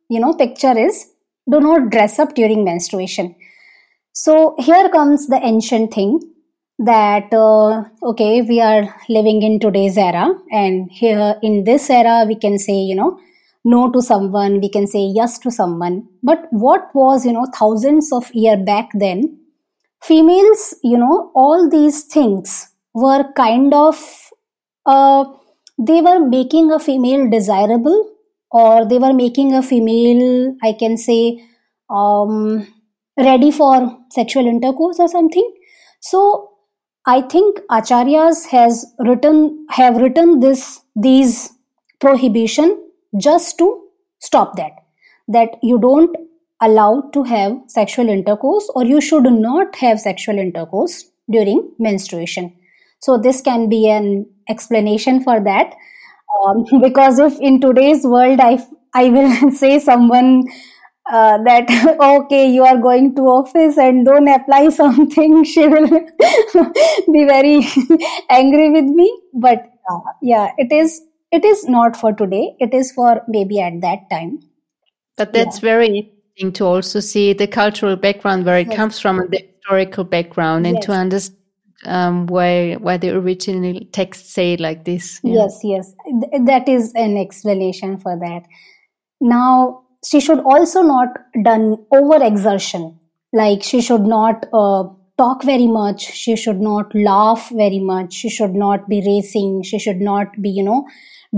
[0.08, 1.13] you know picture is
[1.50, 3.34] do not dress up during menstruation.
[4.12, 6.20] So here comes the ancient thing
[6.78, 12.34] that uh, okay we are living in today's era and here in this era we
[12.34, 13.18] can say you know
[13.64, 16.06] no to someone we can say yes to someone.
[16.22, 19.38] But what was you know thousands of year back then
[20.02, 23.96] females you know all these things were kind of
[24.86, 25.24] uh,
[25.78, 28.13] they were making a female desirable
[28.60, 30.24] or they were making a female
[30.62, 31.20] i can say
[31.90, 32.66] um,
[33.16, 35.48] ready for sexual intercourse or something.
[36.00, 36.50] So
[37.06, 40.62] i think acharyas has written have written this
[41.06, 41.50] these
[42.04, 42.70] prohibition
[43.26, 43.66] just to
[44.28, 44.72] stop that
[45.36, 46.16] that you don't
[46.62, 52.52] allow to have sexual intercourse or you should not have sexual intercourse during menstruation.
[53.00, 55.74] So this can be an explanation for that
[56.42, 58.52] um, because if in today's world i
[58.94, 60.44] i will say someone
[61.12, 61.68] uh, that
[62.00, 65.88] okay you are going to office and don't apply something she will
[67.12, 67.66] be very
[68.30, 69.20] angry with me.
[69.34, 72.56] But uh, yeah it is it is not for today.
[72.58, 74.40] It is for maybe at that time.
[75.16, 75.44] But yeah.
[75.44, 78.76] that's very interesting to also see the cultural background where it yes.
[78.76, 81.38] comes from and the historical background and to understand
[81.84, 85.20] um, why why the original texts say like this.
[85.22, 85.94] Yes yes.
[86.06, 88.42] Th- that is an explanation for that.
[89.20, 91.08] Now she should also not
[91.42, 92.98] done over exertion
[93.32, 94.84] like she should not uh,
[95.18, 96.12] talk very much.
[96.12, 98.12] She should not laugh very much.
[98.12, 99.62] She should not be racing.
[99.62, 100.86] She should not be you know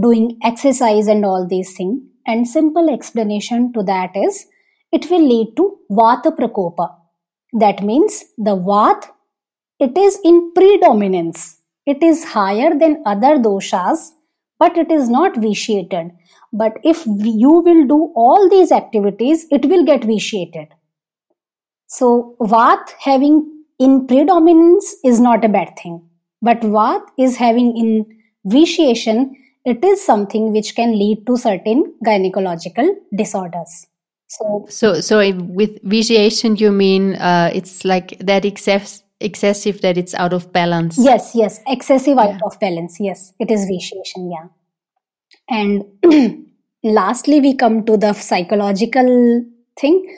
[0.01, 4.47] doing exercise and all these things and simple explanation to that is
[4.93, 5.65] it will lead to
[6.01, 6.87] vata prakopa
[7.65, 9.09] that means the vat
[9.79, 11.61] it is in predominance.
[11.87, 14.11] It is higher than other doshas
[14.59, 16.13] but it is not vitiated.
[16.53, 20.69] But if you will do all these activities it will get vitiated.
[21.87, 26.03] So vat having in predominance is not a bad thing.
[26.41, 28.07] But vat is having in
[28.45, 33.87] vitiation it is something which can lead to certain gynecological disorders.
[34.29, 40.15] So So so with vitiation you mean uh, it's like that excess excessive that it's
[40.15, 40.99] out of balance.
[40.99, 41.61] yes yes.
[41.67, 42.25] Excessive Yeah.
[42.35, 42.99] out of balance.
[43.01, 44.49] Yes it is vitiation yeah.
[45.49, 45.85] And
[46.85, 49.45] lastly we come to the psychological
[49.81, 50.17] thing.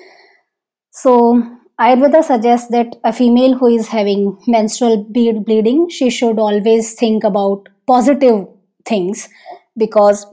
[0.90, 1.42] So
[1.80, 7.22] ayurveda suggests that a female who is having menstrual ble- bleeding she should always think
[7.24, 8.46] about positive
[8.84, 9.28] things
[9.76, 10.26] because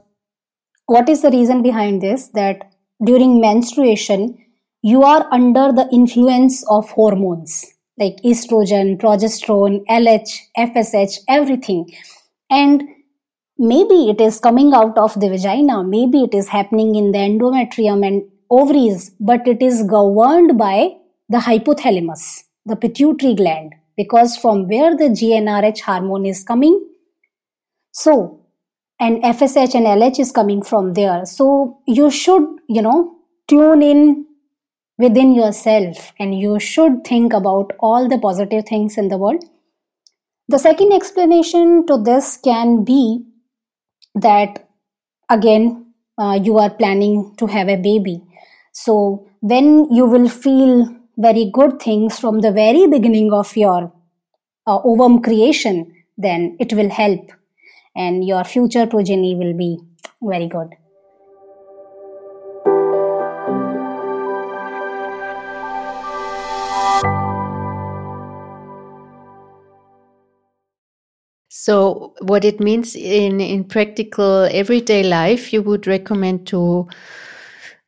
[0.88, 2.30] what is the reason behind this?
[2.30, 2.72] That
[3.04, 4.38] during menstruation
[4.82, 7.64] you are under the influence of hormones
[7.98, 11.86] like estrogen progesterone lh fsh everything.
[12.50, 12.84] And
[13.58, 15.84] maybe it is coming out of the vagina.
[15.84, 20.92] Maybe it is happening in the endometrium and ovaries but it is governed by
[21.30, 26.80] the hypothalamus the pituitary gland because from where the gnrh hormone is coming.
[27.92, 28.42] So
[29.00, 31.26] and fsh and lh is coming from there.
[31.26, 33.16] So you should you know
[33.48, 34.26] tune in
[34.98, 39.44] within yourself and you should think about all the positive things in the world.
[40.48, 43.26] The second explanation to this can be
[44.14, 44.70] that
[45.30, 48.24] again uh, you are planning to have a baby.
[48.72, 53.92] So when you will feel very good things from the very beginning of your
[54.68, 57.32] uh, ovum creation then it will help
[57.96, 59.78] and your future progeny will be
[60.22, 60.76] very good
[71.66, 76.88] So what it means in in practical everyday life, you would recommend to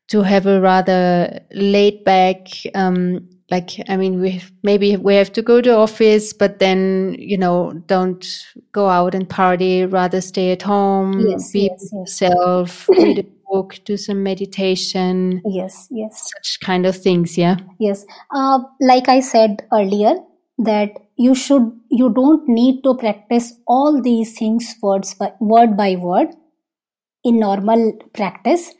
[0.07, 5.41] to have a rather laid back um like i mean we maybe we have to
[5.41, 8.25] go to office but then you know don't
[8.71, 13.25] go out and party rather stay at home yes be yes yes yourself read a
[13.51, 15.41] book, do some meditation.
[15.45, 16.31] Yes, yes.
[16.35, 17.57] Such kind of things, yeah.
[17.79, 18.05] Yes.
[18.33, 20.15] Uh, like I said earlier,
[20.57, 25.95] that you should you don't need to practice all these things words by, word by
[25.95, 26.29] word
[27.23, 28.73] in normal practice.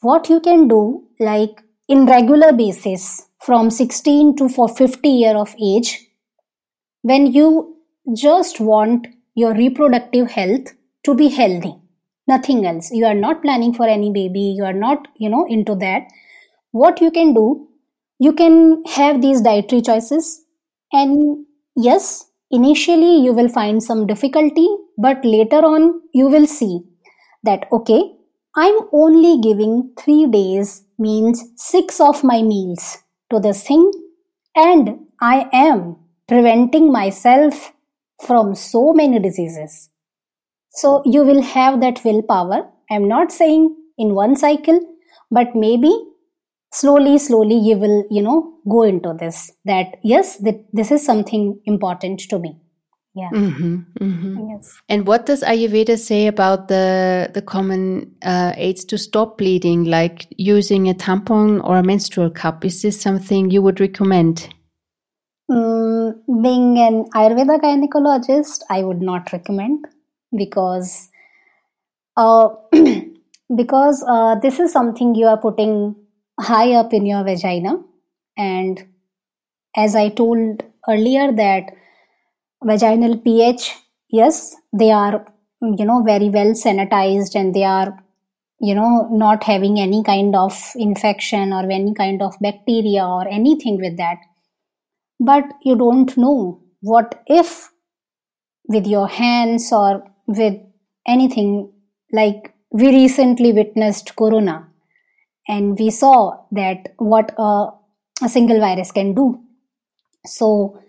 [0.00, 5.54] What you can do, like in regular basis, from 16 to for 50 year of
[5.60, 6.06] age,
[7.02, 7.76] when you
[8.16, 10.72] just want your reproductive health
[11.04, 11.74] to be healthy
[12.28, 12.90] nothing else.
[12.92, 16.02] You are not planning for any baby you are not you know into that.
[16.70, 17.68] What you can do
[18.18, 20.44] you can have these dietary choices
[20.92, 26.80] and yes initially you will find some difficulty but later on you will see
[27.42, 28.00] that okay
[28.56, 32.84] i'm only giving 3 days means 6 of my meals
[33.30, 33.90] to this thing
[34.68, 35.96] and i am
[36.28, 37.72] preventing myself
[38.26, 39.90] from so many diseases.
[40.70, 42.68] So you will have that willpower.
[42.90, 44.80] I'm not saying in one cycle,
[45.30, 45.92] but maybe
[46.72, 51.60] slowly, slowly you will, you know, go into this that yes, that this is something
[51.64, 52.56] important to me.
[53.14, 53.30] Yeah.
[53.32, 54.50] Mm-hmm, mm-hmm.
[54.50, 54.80] Yes.
[54.88, 60.26] And what does Ayurveda say about the the common uh, aids to stop bleeding, like
[60.36, 62.64] using a tampon or a menstrual cup?
[62.64, 64.48] Is this something you would recommend?
[65.50, 69.86] Mm, being an Ayurveda gynecologist, I would not recommend
[70.36, 71.08] because
[72.16, 72.50] uh,
[73.56, 75.96] because uh, this is something you are putting
[76.38, 77.82] high up in your vagina,
[78.36, 78.86] and
[79.76, 81.64] as I told earlier that
[82.62, 83.74] vaginal pH,
[84.10, 85.26] yes, they are
[85.60, 87.98] you know very well sanitized and they are
[88.60, 93.78] you know not having any kind of infection or any kind of bacteria or anything
[93.78, 94.18] with that.
[95.20, 97.70] But you don't know what if
[98.68, 100.54] with your hands or with
[101.06, 101.72] anything
[102.12, 104.67] like we recently witnessed corona
[105.48, 107.70] and we saw that what a,
[108.22, 109.40] a single virus can do.
[110.26, 110.80] So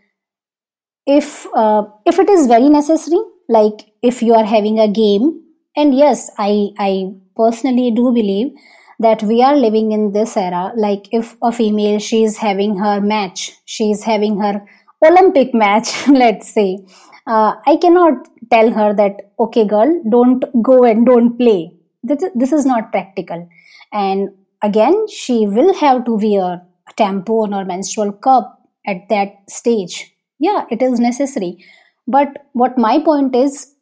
[1.05, 5.41] if uh, if it is very necessary like if you are having a game
[5.75, 8.51] and yes i i personally do believe
[8.99, 12.99] that we are living in this era like if a female she is having her
[13.01, 14.61] match she is having her
[15.09, 15.89] olympic match
[16.23, 16.77] let's say
[17.25, 21.71] uh, i cannot tell her that okay girl don't go and don't play.
[22.03, 23.47] This, this is not practical.
[23.91, 24.29] And
[24.63, 30.11] again she will have to wear a tampon or menstrual cup at that stage.
[30.39, 31.63] Yeah it is necessary.
[32.07, 33.73] But what my point is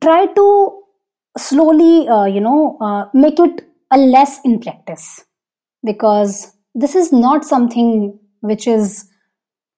[0.00, 0.82] try to
[1.38, 5.24] slowly uh, you know uh, make it a less in practice.
[5.84, 9.08] Because this is not something which is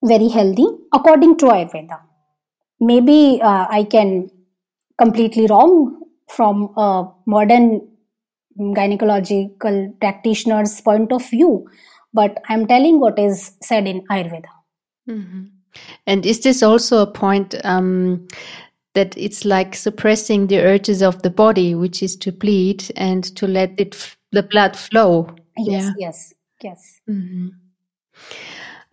[0.03, 2.01] very healthy according to ayurveda.
[2.81, 4.31] Maybe uh, i can
[4.99, 7.89] completely wrong from a modern
[8.59, 11.69] gynecological practitioner's point of view
[12.13, 14.53] but i'm telling what is said in ayurveda
[15.09, 15.45] mm-hmm.
[16.07, 18.27] and is this also a point um,
[18.99, 23.47] that it's like suppressing the urges of the body, which is to bleed and to
[23.47, 25.29] let it the blood flow.
[25.57, 25.93] Yes, yeah.
[25.99, 27.01] yes, yes.
[27.09, 27.49] Mm-hmm.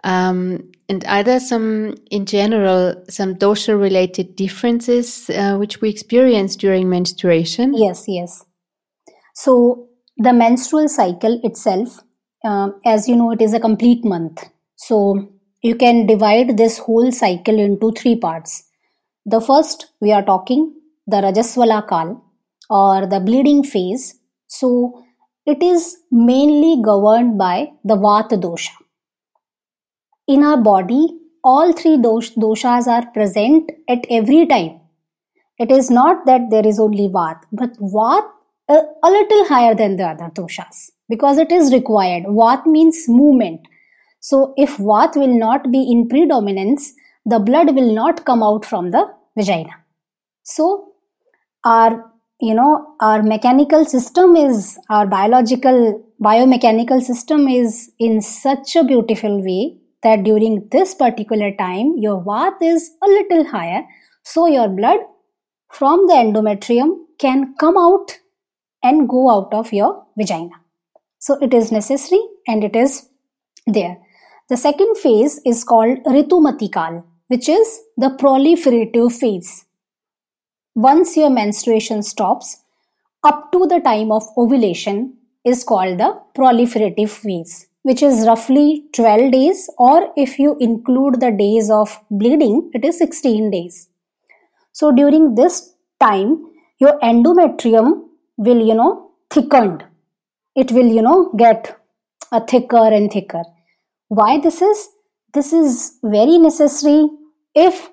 [0.03, 6.55] Um, and are there some, in general, some dosha related differences uh, which we experience
[6.55, 7.74] during menstruation?
[7.76, 8.45] Yes, yes.
[9.36, 12.01] So the menstrual cycle itself,
[12.43, 14.43] uh, as you know, it is a complete month.
[14.77, 15.29] So
[15.61, 18.63] you can divide this whole cycle into three parts.
[19.25, 20.73] The first, we are talking
[21.07, 22.23] the Rajaswala Kal
[22.69, 24.19] or the bleeding phase.
[24.47, 25.03] So,
[25.45, 28.71] it is mainly governed by the Vata dosha.
[30.27, 34.79] In our body, all three doshas are present at every time.
[35.59, 38.23] It is not that there is only Vat, but Vat
[38.70, 42.24] a, a little higher than the other doshas because it is required.
[42.28, 43.61] Vat means movement.
[44.20, 46.93] So, if Vat will not be in predominance,
[47.26, 49.07] the blood will not come out from the
[49.38, 49.72] vagina.
[50.43, 50.93] So,
[51.63, 52.11] our
[52.41, 59.41] you know our mechanical system is our biological biomechanical system is in such a beautiful
[59.43, 63.84] way that during this particular time your vat is a little higher
[64.24, 64.99] so your blood
[65.72, 68.18] from the endometrium can come out
[68.89, 70.61] and go out of your vagina
[71.27, 72.23] so it is necessary
[72.53, 72.95] and it is
[73.79, 73.97] there
[74.53, 79.65] the second phase is called ritumati kal which is the proliferative phase.
[80.75, 82.57] Once your menstruation stops,
[83.23, 89.31] up to the time of ovulation is called the proliferative phase, which is roughly 12
[89.31, 93.89] days, or if you include the days of bleeding, it is 16 days.
[94.73, 96.45] So during this time,
[96.79, 98.05] your endometrium
[98.38, 99.83] will, you know, thickened.
[100.55, 101.77] It will you know get
[102.31, 103.43] a thicker and thicker.
[104.07, 104.89] Why this is?
[105.33, 107.09] This is very necessary
[107.53, 107.89] if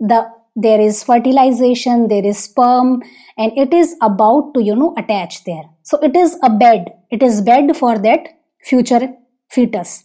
[0.00, 3.02] the there is fertilization there is sperm
[3.36, 5.64] and it is about to you know attach there.
[5.82, 6.92] So it is a bed.
[7.10, 8.28] It is bed for that
[8.62, 9.12] future
[9.50, 10.04] fetus.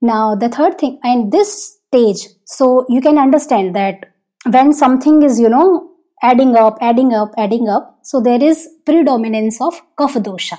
[0.00, 4.12] Now the third thing and this stage so you can understand that
[4.50, 5.87] when something is you know
[6.22, 7.98] adding up adding up adding up.
[8.02, 10.58] So there is predominance of kapha dosha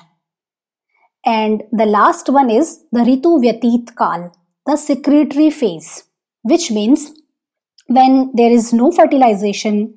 [1.25, 4.31] and the last one is the ritu vyatit kal
[4.65, 6.03] the secretory phase
[6.43, 7.11] which means
[7.89, 9.95] when there is no fertilization,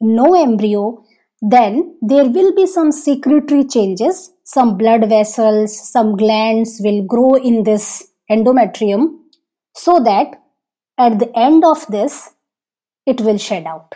[0.00, 1.04] no embryo,
[1.42, 4.30] then there will be some secretory changes.
[4.44, 9.18] Some blood vessels, some glands will grow in this endometrium
[9.74, 10.42] so that
[10.98, 12.30] at the end of this,
[13.06, 13.94] it will shed out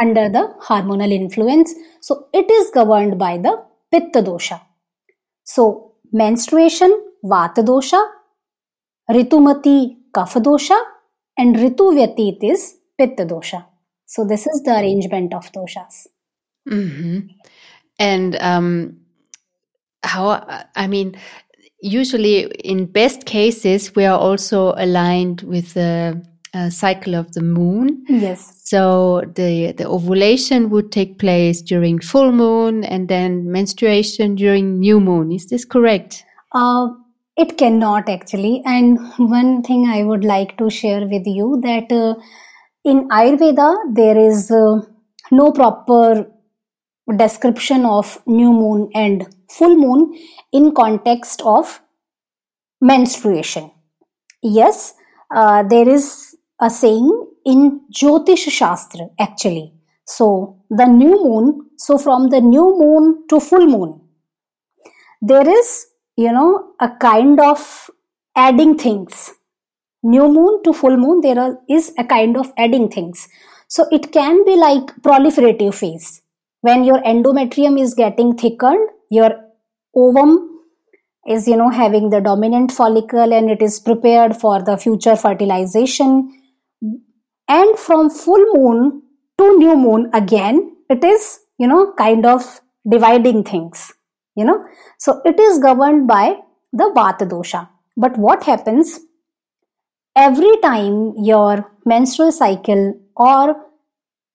[0.00, 1.74] under the hormonal influence.
[2.00, 4.60] So it is governed by the Pitta dosha.
[5.44, 6.92] So menstruation,
[7.24, 8.02] Vata dosha,
[9.10, 10.80] Ritumati, Kapha dosha,
[11.36, 13.66] and Ritu Vyatit is Pitta dosha.
[14.06, 16.06] So this is the arrangement of doshas.
[16.68, 17.20] Mm-hmm.
[17.98, 19.00] And um,
[20.02, 21.16] how, I mean,
[21.80, 26.24] usually in best cases, we are also aligned with the
[26.54, 28.04] uh, cycle of the moon.
[28.08, 28.60] Yes.
[28.64, 35.00] So the, the ovulation would take place during full moon and then menstruation during new
[35.00, 35.32] moon.
[35.32, 36.24] Is this correct?
[36.52, 36.88] Uh,
[37.36, 38.62] it cannot actually.
[38.64, 42.14] And one thing I would like to share with you that uh,
[42.84, 44.80] in Ayurveda, there is uh,
[45.30, 46.30] no proper
[47.16, 50.18] description of new moon and full moon
[50.52, 51.80] in context of
[52.80, 53.70] menstruation.
[54.42, 54.94] Yes,
[55.34, 56.33] uh, there is
[56.64, 57.08] a saying
[57.44, 59.72] in Jyotish Shastra actually.
[60.06, 64.00] So the new moon, so from the new moon to full moon,
[65.20, 65.86] there is
[66.16, 67.90] you know a kind of
[68.36, 69.32] adding things.
[70.02, 73.28] New moon to full moon there are, is a kind of adding things.
[73.68, 76.20] So it can be like proliferative phase.
[76.60, 79.32] When your endometrium is getting thickened your
[79.94, 80.30] ovum
[81.26, 86.32] is you know having the dominant follicle and it is prepared for the future fertilization
[87.48, 89.02] and from full moon
[89.38, 93.92] to new moon again it is you know kind of dividing things
[94.34, 94.64] you know.
[94.98, 96.36] So it is governed by
[96.72, 97.68] the vata dosha.
[97.96, 99.00] But what happens?
[100.16, 103.56] Every time your menstrual cycle or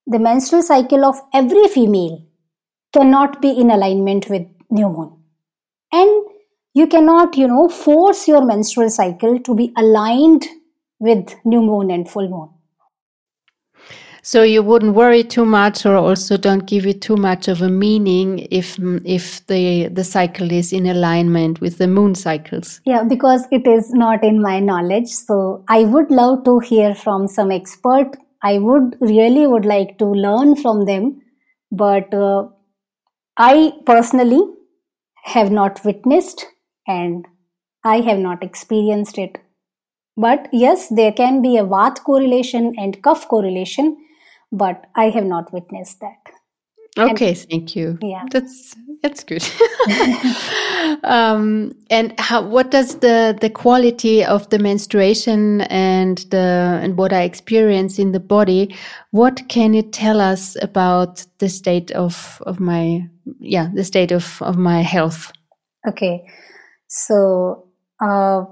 [0.07, 2.25] the menstrual cycle of every female
[2.93, 5.15] cannot be in alignment with new moon.
[5.91, 6.25] And
[6.73, 10.47] you cannot you know force your menstrual cycle to be aligned
[10.99, 12.49] with new moon and full moon
[14.21, 17.69] so you wouldn't worry too much, or also don't give it too much of a
[17.69, 22.81] meaning if if the the cycle is in alignment with the moon cycles.
[22.85, 25.07] Yeah, because it is not in my knowledge.
[25.07, 28.17] So I would love to hear from some expert.
[28.43, 31.21] I would really would like to learn from them,
[31.71, 32.47] but uh,
[33.37, 34.43] I personally
[35.23, 36.45] have not witnessed
[36.87, 37.25] and
[37.83, 39.37] I have not experienced it.
[40.17, 43.97] But yes, there can be a Vat correlation and Kapha correlation
[44.51, 46.17] but I have not witnessed that.
[46.97, 47.97] Okay, and, thank you.
[48.01, 49.47] Yeah, that's that's good.
[51.03, 52.45] um, and how?
[52.45, 58.11] What does the the quality of the menstruation and the and what I experience in
[58.11, 58.75] the body?
[59.11, 63.07] What can it tell us about the state of of my
[63.39, 65.31] yeah the state of of my health?
[65.87, 66.25] Okay,
[66.87, 67.65] so.
[68.01, 68.45] Uh,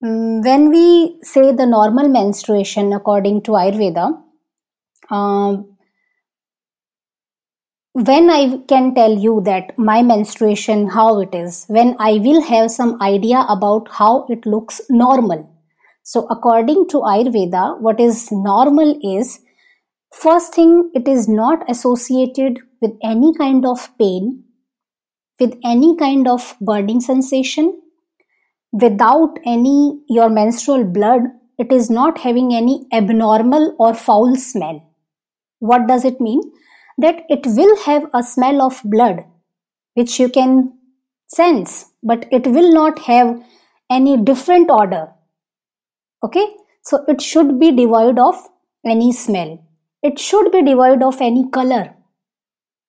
[0.00, 4.23] mm, when we say the normal menstruation according to Ayurveda,
[5.10, 5.74] um,
[7.94, 12.70] when I can tell you that my menstruation, how it is, when I will have
[12.72, 15.48] some idea about how it looks normal.
[16.02, 19.40] So, according to Ayurveda, what is normal is
[20.12, 24.42] first thing, it is not associated with any kind of pain,
[25.38, 27.80] with any kind of burning sensation,
[28.72, 31.22] without any your menstrual blood,
[31.58, 34.82] it is not having any abnormal or foul smell
[35.70, 36.40] what does it mean?
[36.98, 39.24] That it will have a smell of blood,
[39.94, 40.72] which you can
[41.26, 43.42] sense, but it will not have
[43.90, 45.08] any different odor.
[46.22, 46.46] Okay,
[46.82, 48.36] so it should be devoid of
[48.84, 49.58] any smell.
[50.02, 51.94] It should be devoid of any color.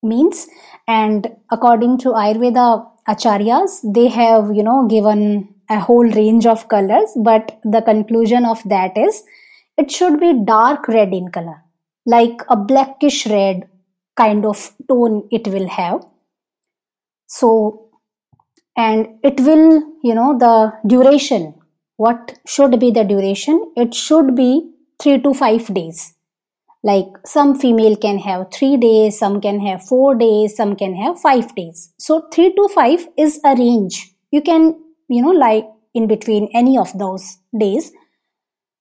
[0.03, 0.47] Means,
[0.87, 7.17] and according to Ayurveda acharyas, they have you know given a whole range of colors,
[7.23, 9.23] but the conclusion of that is
[9.77, 11.64] it should be dark red in color
[12.05, 13.67] like a blackish red
[14.15, 16.01] kind of tone it will have
[17.27, 17.89] So,
[18.77, 21.55] and it will, you know, the duration,
[21.97, 23.73] what should be the duration?
[23.75, 26.13] It should be three to five days.
[26.83, 31.19] Like some female can have three days, some can have four days, some can have
[31.19, 31.93] five days.
[31.99, 34.13] So, three to five is a range.
[34.31, 34.75] You can,
[35.09, 37.91] you know, like in between any of those days.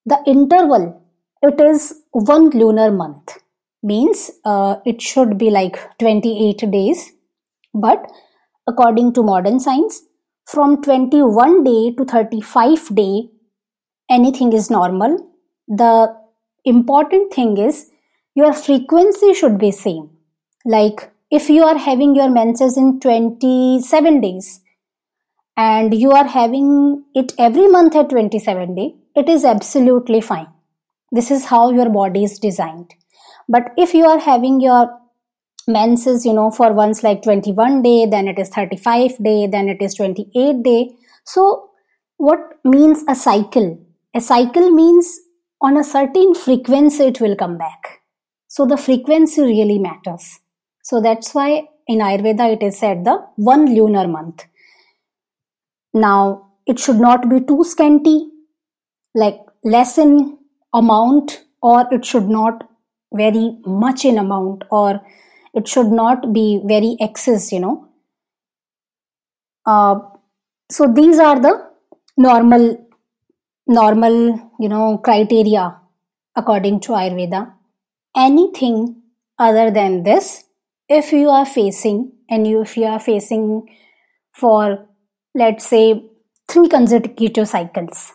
[0.06, 1.02] The interval,
[1.48, 3.38] it is one lunar month.
[3.82, 7.12] Means uh, it should be like 28 days.
[7.74, 8.10] But
[8.66, 10.02] according to modern science
[10.46, 13.28] from 21 day to 35 day
[14.10, 15.18] anything is normal.
[15.68, 16.16] The
[16.64, 17.90] important thing is
[18.34, 20.10] your frequency should be same.
[20.64, 24.60] Like if you are having your menses in 27 days
[25.56, 30.53] and you are having it every month at 27 day it is absolutely fine
[31.18, 32.94] this is how your body is designed
[33.48, 34.98] but if you are having your
[35.66, 39.80] menses, you know, for once like 21 day, then it is 35 day, then it
[39.80, 40.90] is 28 day.
[41.24, 41.70] So
[42.16, 43.78] what means a cycle?
[44.14, 45.18] A cycle means
[45.60, 48.00] on a certain frequency it will come back.
[48.48, 50.40] So the frequency really matters.
[50.82, 54.44] So that's why in Ayurveda it is said the one lunar month.
[55.92, 58.30] Now it should not be too scanty,
[59.14, 60.38] like less in
[60.74, 62.68] amount, or it should not
[63.14, 65.00] vary much in amount or
[65.54, 67.88] it should not be very excess you know.
[69.66, 69.98] Uh,
[70.70, 71.54] so these are the
[72.16, 72.64] normal
[73.66, 74.16] normal
[74.60, 75.76] you know criteria
[76.36, 77.52] according to ayurveda.
[78.16, 79.02] Anything
[79.38, 80.44] other than this
[80.88, 83.68] if you are facing and you, if you are facing
[84.32, 84.86] for
[85.34, 86.04] let's say
[86.48, 88.12] three consecutive cycles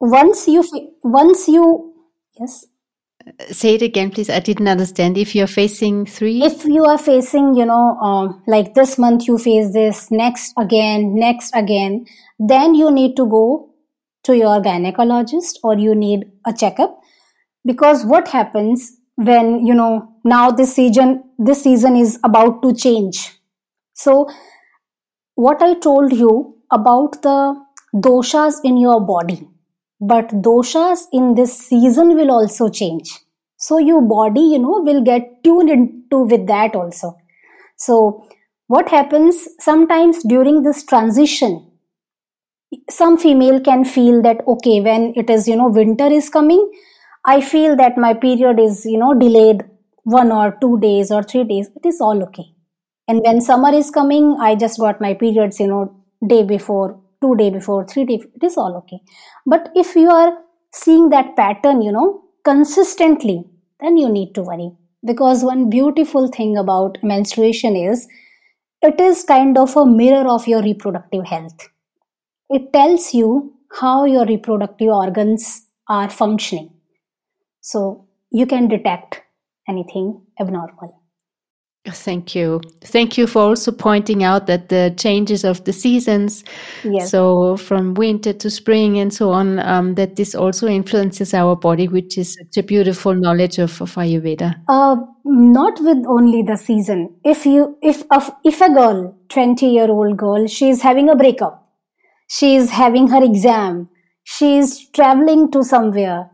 [0.00, 0.64] once you
[1.02, 1.94] once you
[2.38, 2.66] yes?
[3.50, 4.28] Say it again please.
[4.28, 5.16] I didn't understand.
[5.16, 6.42] If you're facing three?
[6.42, 11.14] If you are facing you know um, like this month you face this next again
[11.14, 12.04] next again
[12.38, 13.70] then you need to go
[14.24, 17.00] to your gynecologist or you need a checkup.
[17.64, 23.30] Because what happens when you know now this season this season is about to change.
[23.94, 24.28] So
[25.34, 27.54] what i told you about the
[27.94, 29.48] doshas in your body
[30.06, 33.10] but doshas in this season will also change.
[33.56, 37.16] So your body you know will get tuned into with that also.
[37.76, 38.26] So
[38.66, 41.70] what happens sometimes during this transition
[42.90, 46.62] some female can feel that okay when it is you know winter is coming
[47.24, 49.62] i feel that my period is you know delayed
[50.04, 52.44] one or two days or three days it is all okay.
[53.08, 55.94] And when summer is coming i just got my periods you know
[56.26, 59.00] day before two day before three day it is all okay.
[59.46, 60.32] But if you are
[60.72, 63.44] seeing that pattern you know consistently
[63.80, 64.70] then you need to worry.
[65.04, 68.06] Because one beautiful thing about menstruation is
[68.82, 71.68] it is kind of a mirror of your reproductive health.
[72.50, 76.70] It tells you how your reproductive organs are functioning.
[77.60, 79.22] So you can detect
[79.68, 81.03] anything abnormal
[81.86, 82.62] Thank you.
[82.80, 86.42] Thank you for also pointing out that the changes of the seasons,
[86.82, 87.10] yes.
[87.10, 91.86] so from winter to spring and so on, um, that this also influences our body,
[91.86, 94.54] which is such a beautiful knowledge of, of Ayurveda.
[94.66, 97.14] Uh, not with only the season.
[97.22, 101.16] If you, if a, if a girl, twenty year old girl, she is having a
[101.16, 101.68] breakup,
[102.28, 103.90] she is having her exam,
[104.22, 106.30] she is traveling to somewhere,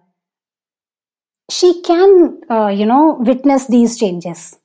[1.50, 4.59] she can, uh, you know, witness these changes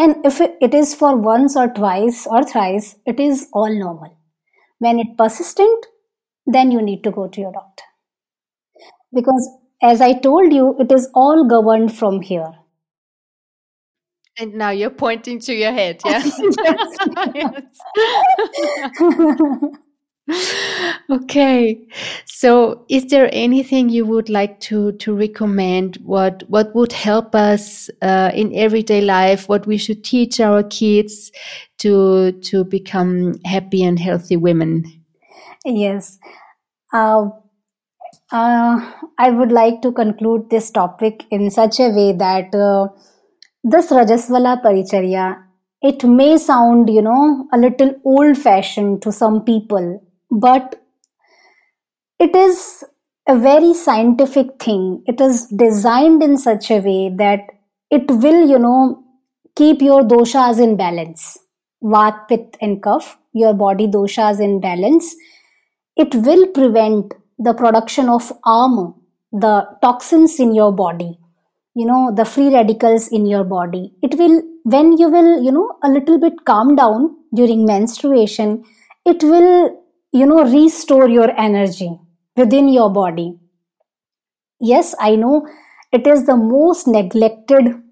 [0.00, 4.16] and if it is for once or twice or thrice, it is all normal.
[4.78, 5.86] When it persistent,
[6.46, 7.84] then you need to go to your doctor.
[9.14, 9.46] Because
[9.82, 12.54] as I told you, it is all governed from here.
[14.38, 16.22] And now you're pointing to your head, yeah?
[17.34, 17.62] yes.
[21.10, 21.86] okay.
[22.26, 25.96] So is there anything you would like to to recommend?
[26.04, 29.48] What what would help us uh, in everyday life?
[29.48, 31.32] What we should teach our kids
[31.78, 34.84] to to become happy and healthy women?
[35.64, 36.18] Yes.
[36.92, 37.30] Uh,
[38.32, 38.78] uh,
[39.18, 42.88] i would like to conclude this topic in such a way that uh,
[43.64, 45.24] this rajaswala paricharya
[45.90, 49.88] it may sound you know a little old fashioned to some people
[50.30, 50.82] but
[52.18, 52.84] it is
[53.28, 55.02] a very scientific thing.
[55.06, 57.40] It is designed in such a way that
[57.90, 59.04] it will, you know,
[59.56, 61.38] keep your doshas in balance.
[61.82, 65.14] Vat, Pitta, and Kapha, your body doshas in balance.
[65.96, 68.94] It will prevent the production of ama,
[69.32, 71.18] the toxins in your body,
[71.74, 73.94] you know, the free radicals in your body.
[74.02, 78.64] It will, when you will, you know, a little bit calm down, during menstruation,
[79.06, 79.79] it will,
[80.12, 81.98] you know, restore your energy
[82.36, 83.38] within your body.
[84.60, 85.46] Yes, I know
[85.92, 87.82] it is the most neglected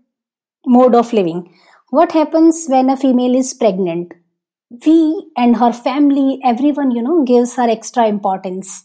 [0.67, 1.55] mode of living.
[1.91, 4.13] What happens when a female is pregnant?
[4.85, 8.85] We and her family, everyone, you know, gives her extra importance.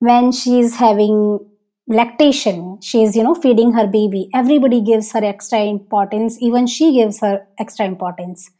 [0.00, 1.38] When she is having
[1.86, 6.36] lactation, she is, you know, feeding her baby, everybody gives her extra importance.
[6.42, 8.50] Even she gives her extra importance.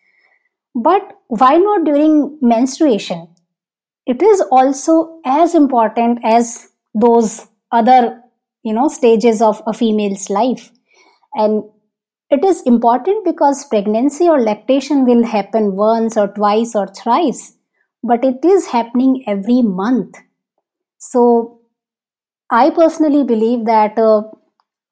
[0.75, 3.34] But why not during menstruation?
[4.07, 8.21] It is also as important as those other,
[8.63, 10.71] you know, stages of a female's life.
[11.35, 11.65] And
[12.31, 17.55] it is important because pregnancy or lactation will happen once or twice or thrice,
[18.03, 20.17] but it is happening every month.
[20.99, 21.61] So,
[22.51, 24.23] I personally believe that uh,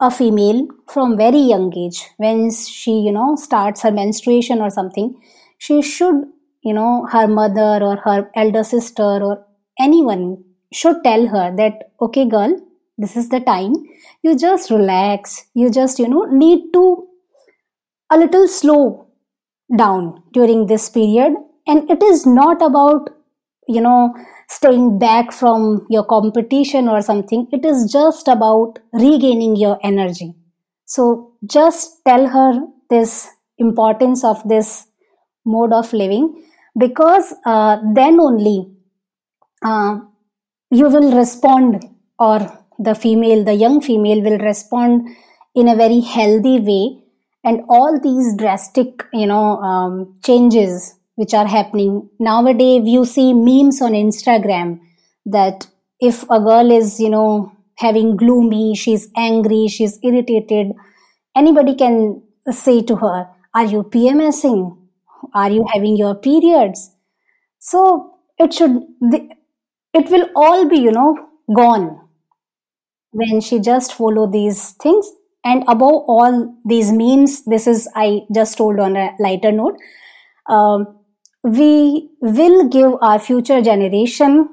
[0.01, 5.15] a female from very young age, when she, you know, starts her menstruation or something,
[5.59, 6.25] she should,
[6.63, 9.45] you know, her mother or her elder sister or
[9.79, 12.57] anyone should tell her that, okay, girl,
[12.99, 13.73] this is the time.
[14.23, 15.45] You just relax.
[15.55, 17.09] You just, you know, need to
[18.11, 19.07] a little slow
[19.77, 21.35] down during this period
[21.67, 23.09] and it is not about
[23.69, 24.15] you know
[24.49, 30.35] staying back from your competition or something it is just about regaining your energy
[30.85, 32.61] so just tell her
[32.91, 34.89] this importance of this
[35.47, 36.27] mode of living
[36.79, 38.73] because uh, then only
[39.65, 39.99] uh,
[40.71, 41.85] you will respond
[42.19, 42.39] or
[42.79, 45.09] the female the young female will respond
[45.55, 46.99] in a very healthy way.
[47.45, 53.81] And all these drastic you know um, changes which are happening nowadays you see memes
[53.83, 54.81] on instagram
[55.27, 55.67] that
[56.01, 60.73] if a girl is you know having gloomy she's angry she's irritated
[61.37, 64.77] anybody can say to her are you pmsing
[65.35, 66.91] are you having your periods?
[67.59, 68.83] So it should
[69.95, 72.01] it will all be you know gone
[73.11, 75.11] when she just follow these things.
[75.45, 79.77] And above all these means this is i just told on a lighter note
[80.49, 80.87] um,
[81.43, 84.49] we will give our future generation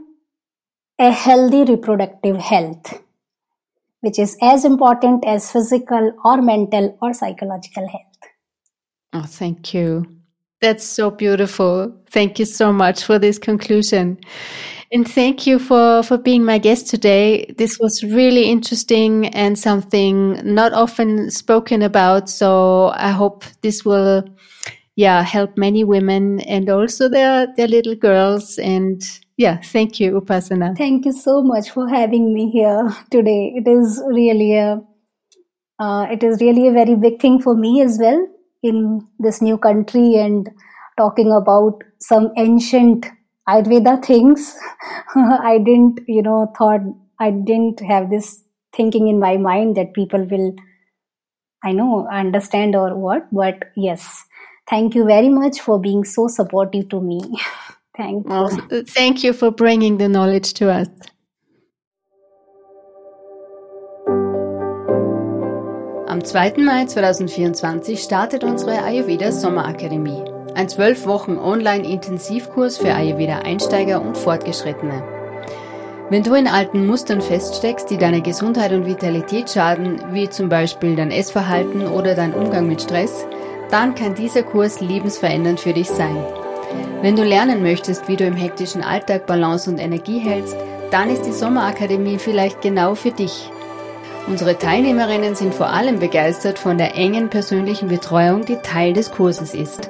[0.97, 3.03] a healthy reproductive health
[4.01, 8.31] which is as important as physical or mental or psychological health.
[9.13, 10.18] Oh thank you
[10.61, 14.17] that's so beautiful thank you so much for this conclusion
[14.91, 17.45] and thank you for, for being my guest today.
[17.57, 22.27] This was really interesting and something not often spoken about.
[22.27, 24.23] So I hope this will,
[24.95, 28.57] yeah, help many women and also their, their little girls.
[28.57, 29.03] And
[29.37, 30.75] yeah, thank you, Upasana.
[30.75, 33.53] Thank you so much for having me here today.
[33.55, 34.81] It is really a,
[35.77, 38.27] uh, it is really a very big thing for me as well
[38.61, 40.49] in this new country and
[40.97, 43.05] talking about some ancient
[43.47, 44.55] Ayurveda things.
[45.15, 46.81] I didn't, you know, thought
[47.19, 48.43] I didn't have this
[48.75, 50.55] thinking in my mind that people will,
[51.63, 53.27] I know, understand or what.
[53.31, 54.25] But yes,
[54.69, 57.21] thank you very much for being so supportive to me.
[57.97, 58.31] thank you.
[58.31, 60.87] Well, thank you for bringing the knowledge to us.
[66.19, 66.55] Am 2.
[66.57, 70.21] Mai 2024 startet unsere Ayurveda Sommerakademie.
[70.53, 75.01] Ein zwölf Wochen Online-Intensivkurs für Ayurveda-Einsteiger und Fortgeschrittene.
[76.09, 80.97] Wenn du in alten Mustern feststeckst, die deiner Gesundheit und Vitalität schaden, wie zum Beispiel
[80.97, 83.25] dein Essverhalten oder dein Umgang mit Stress,
[83.71, 86.17] dann kann dieser Kurs lebensverändernd für dich sein.
[87.01, 90.57] Wenn du lernen möchtest, wie du im hektischen Alltag Balance und Energie hältst,
[90.91, 93.49] dann ist die Sommerakademie vielleicht genau für dich.
[94.29, 99.55] Unsere Teilnehmerinnen sind vor allem begeistert von der engen persönlichen Betreuung, die Teil des Kurses
[99.55, 99.89] ist.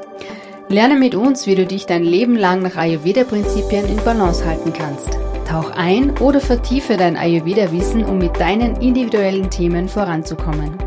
[0.69, 5.09] Lerne mit uns, wie du dich dein Leben lang nach Ayurveda-Prinzipien in Balance halten kannst.
[5.45, 10.77] Tauch ein oder vertiefe dein Ayurveda-Wissen, um mit deinen individuellen Themen voranzukommen.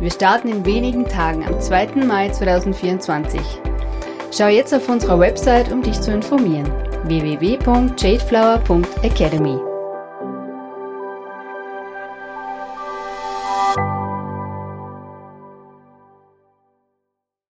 [0.00, 1.88] Wir starten in wenigen Tagen am 2.
[2.06, 3.38] Mai 2024.
[4.30, 6.72] Schau jetzt auf unserer Website, um dich zu informieren.
[7.04, 9.67] www.jadeflower.academy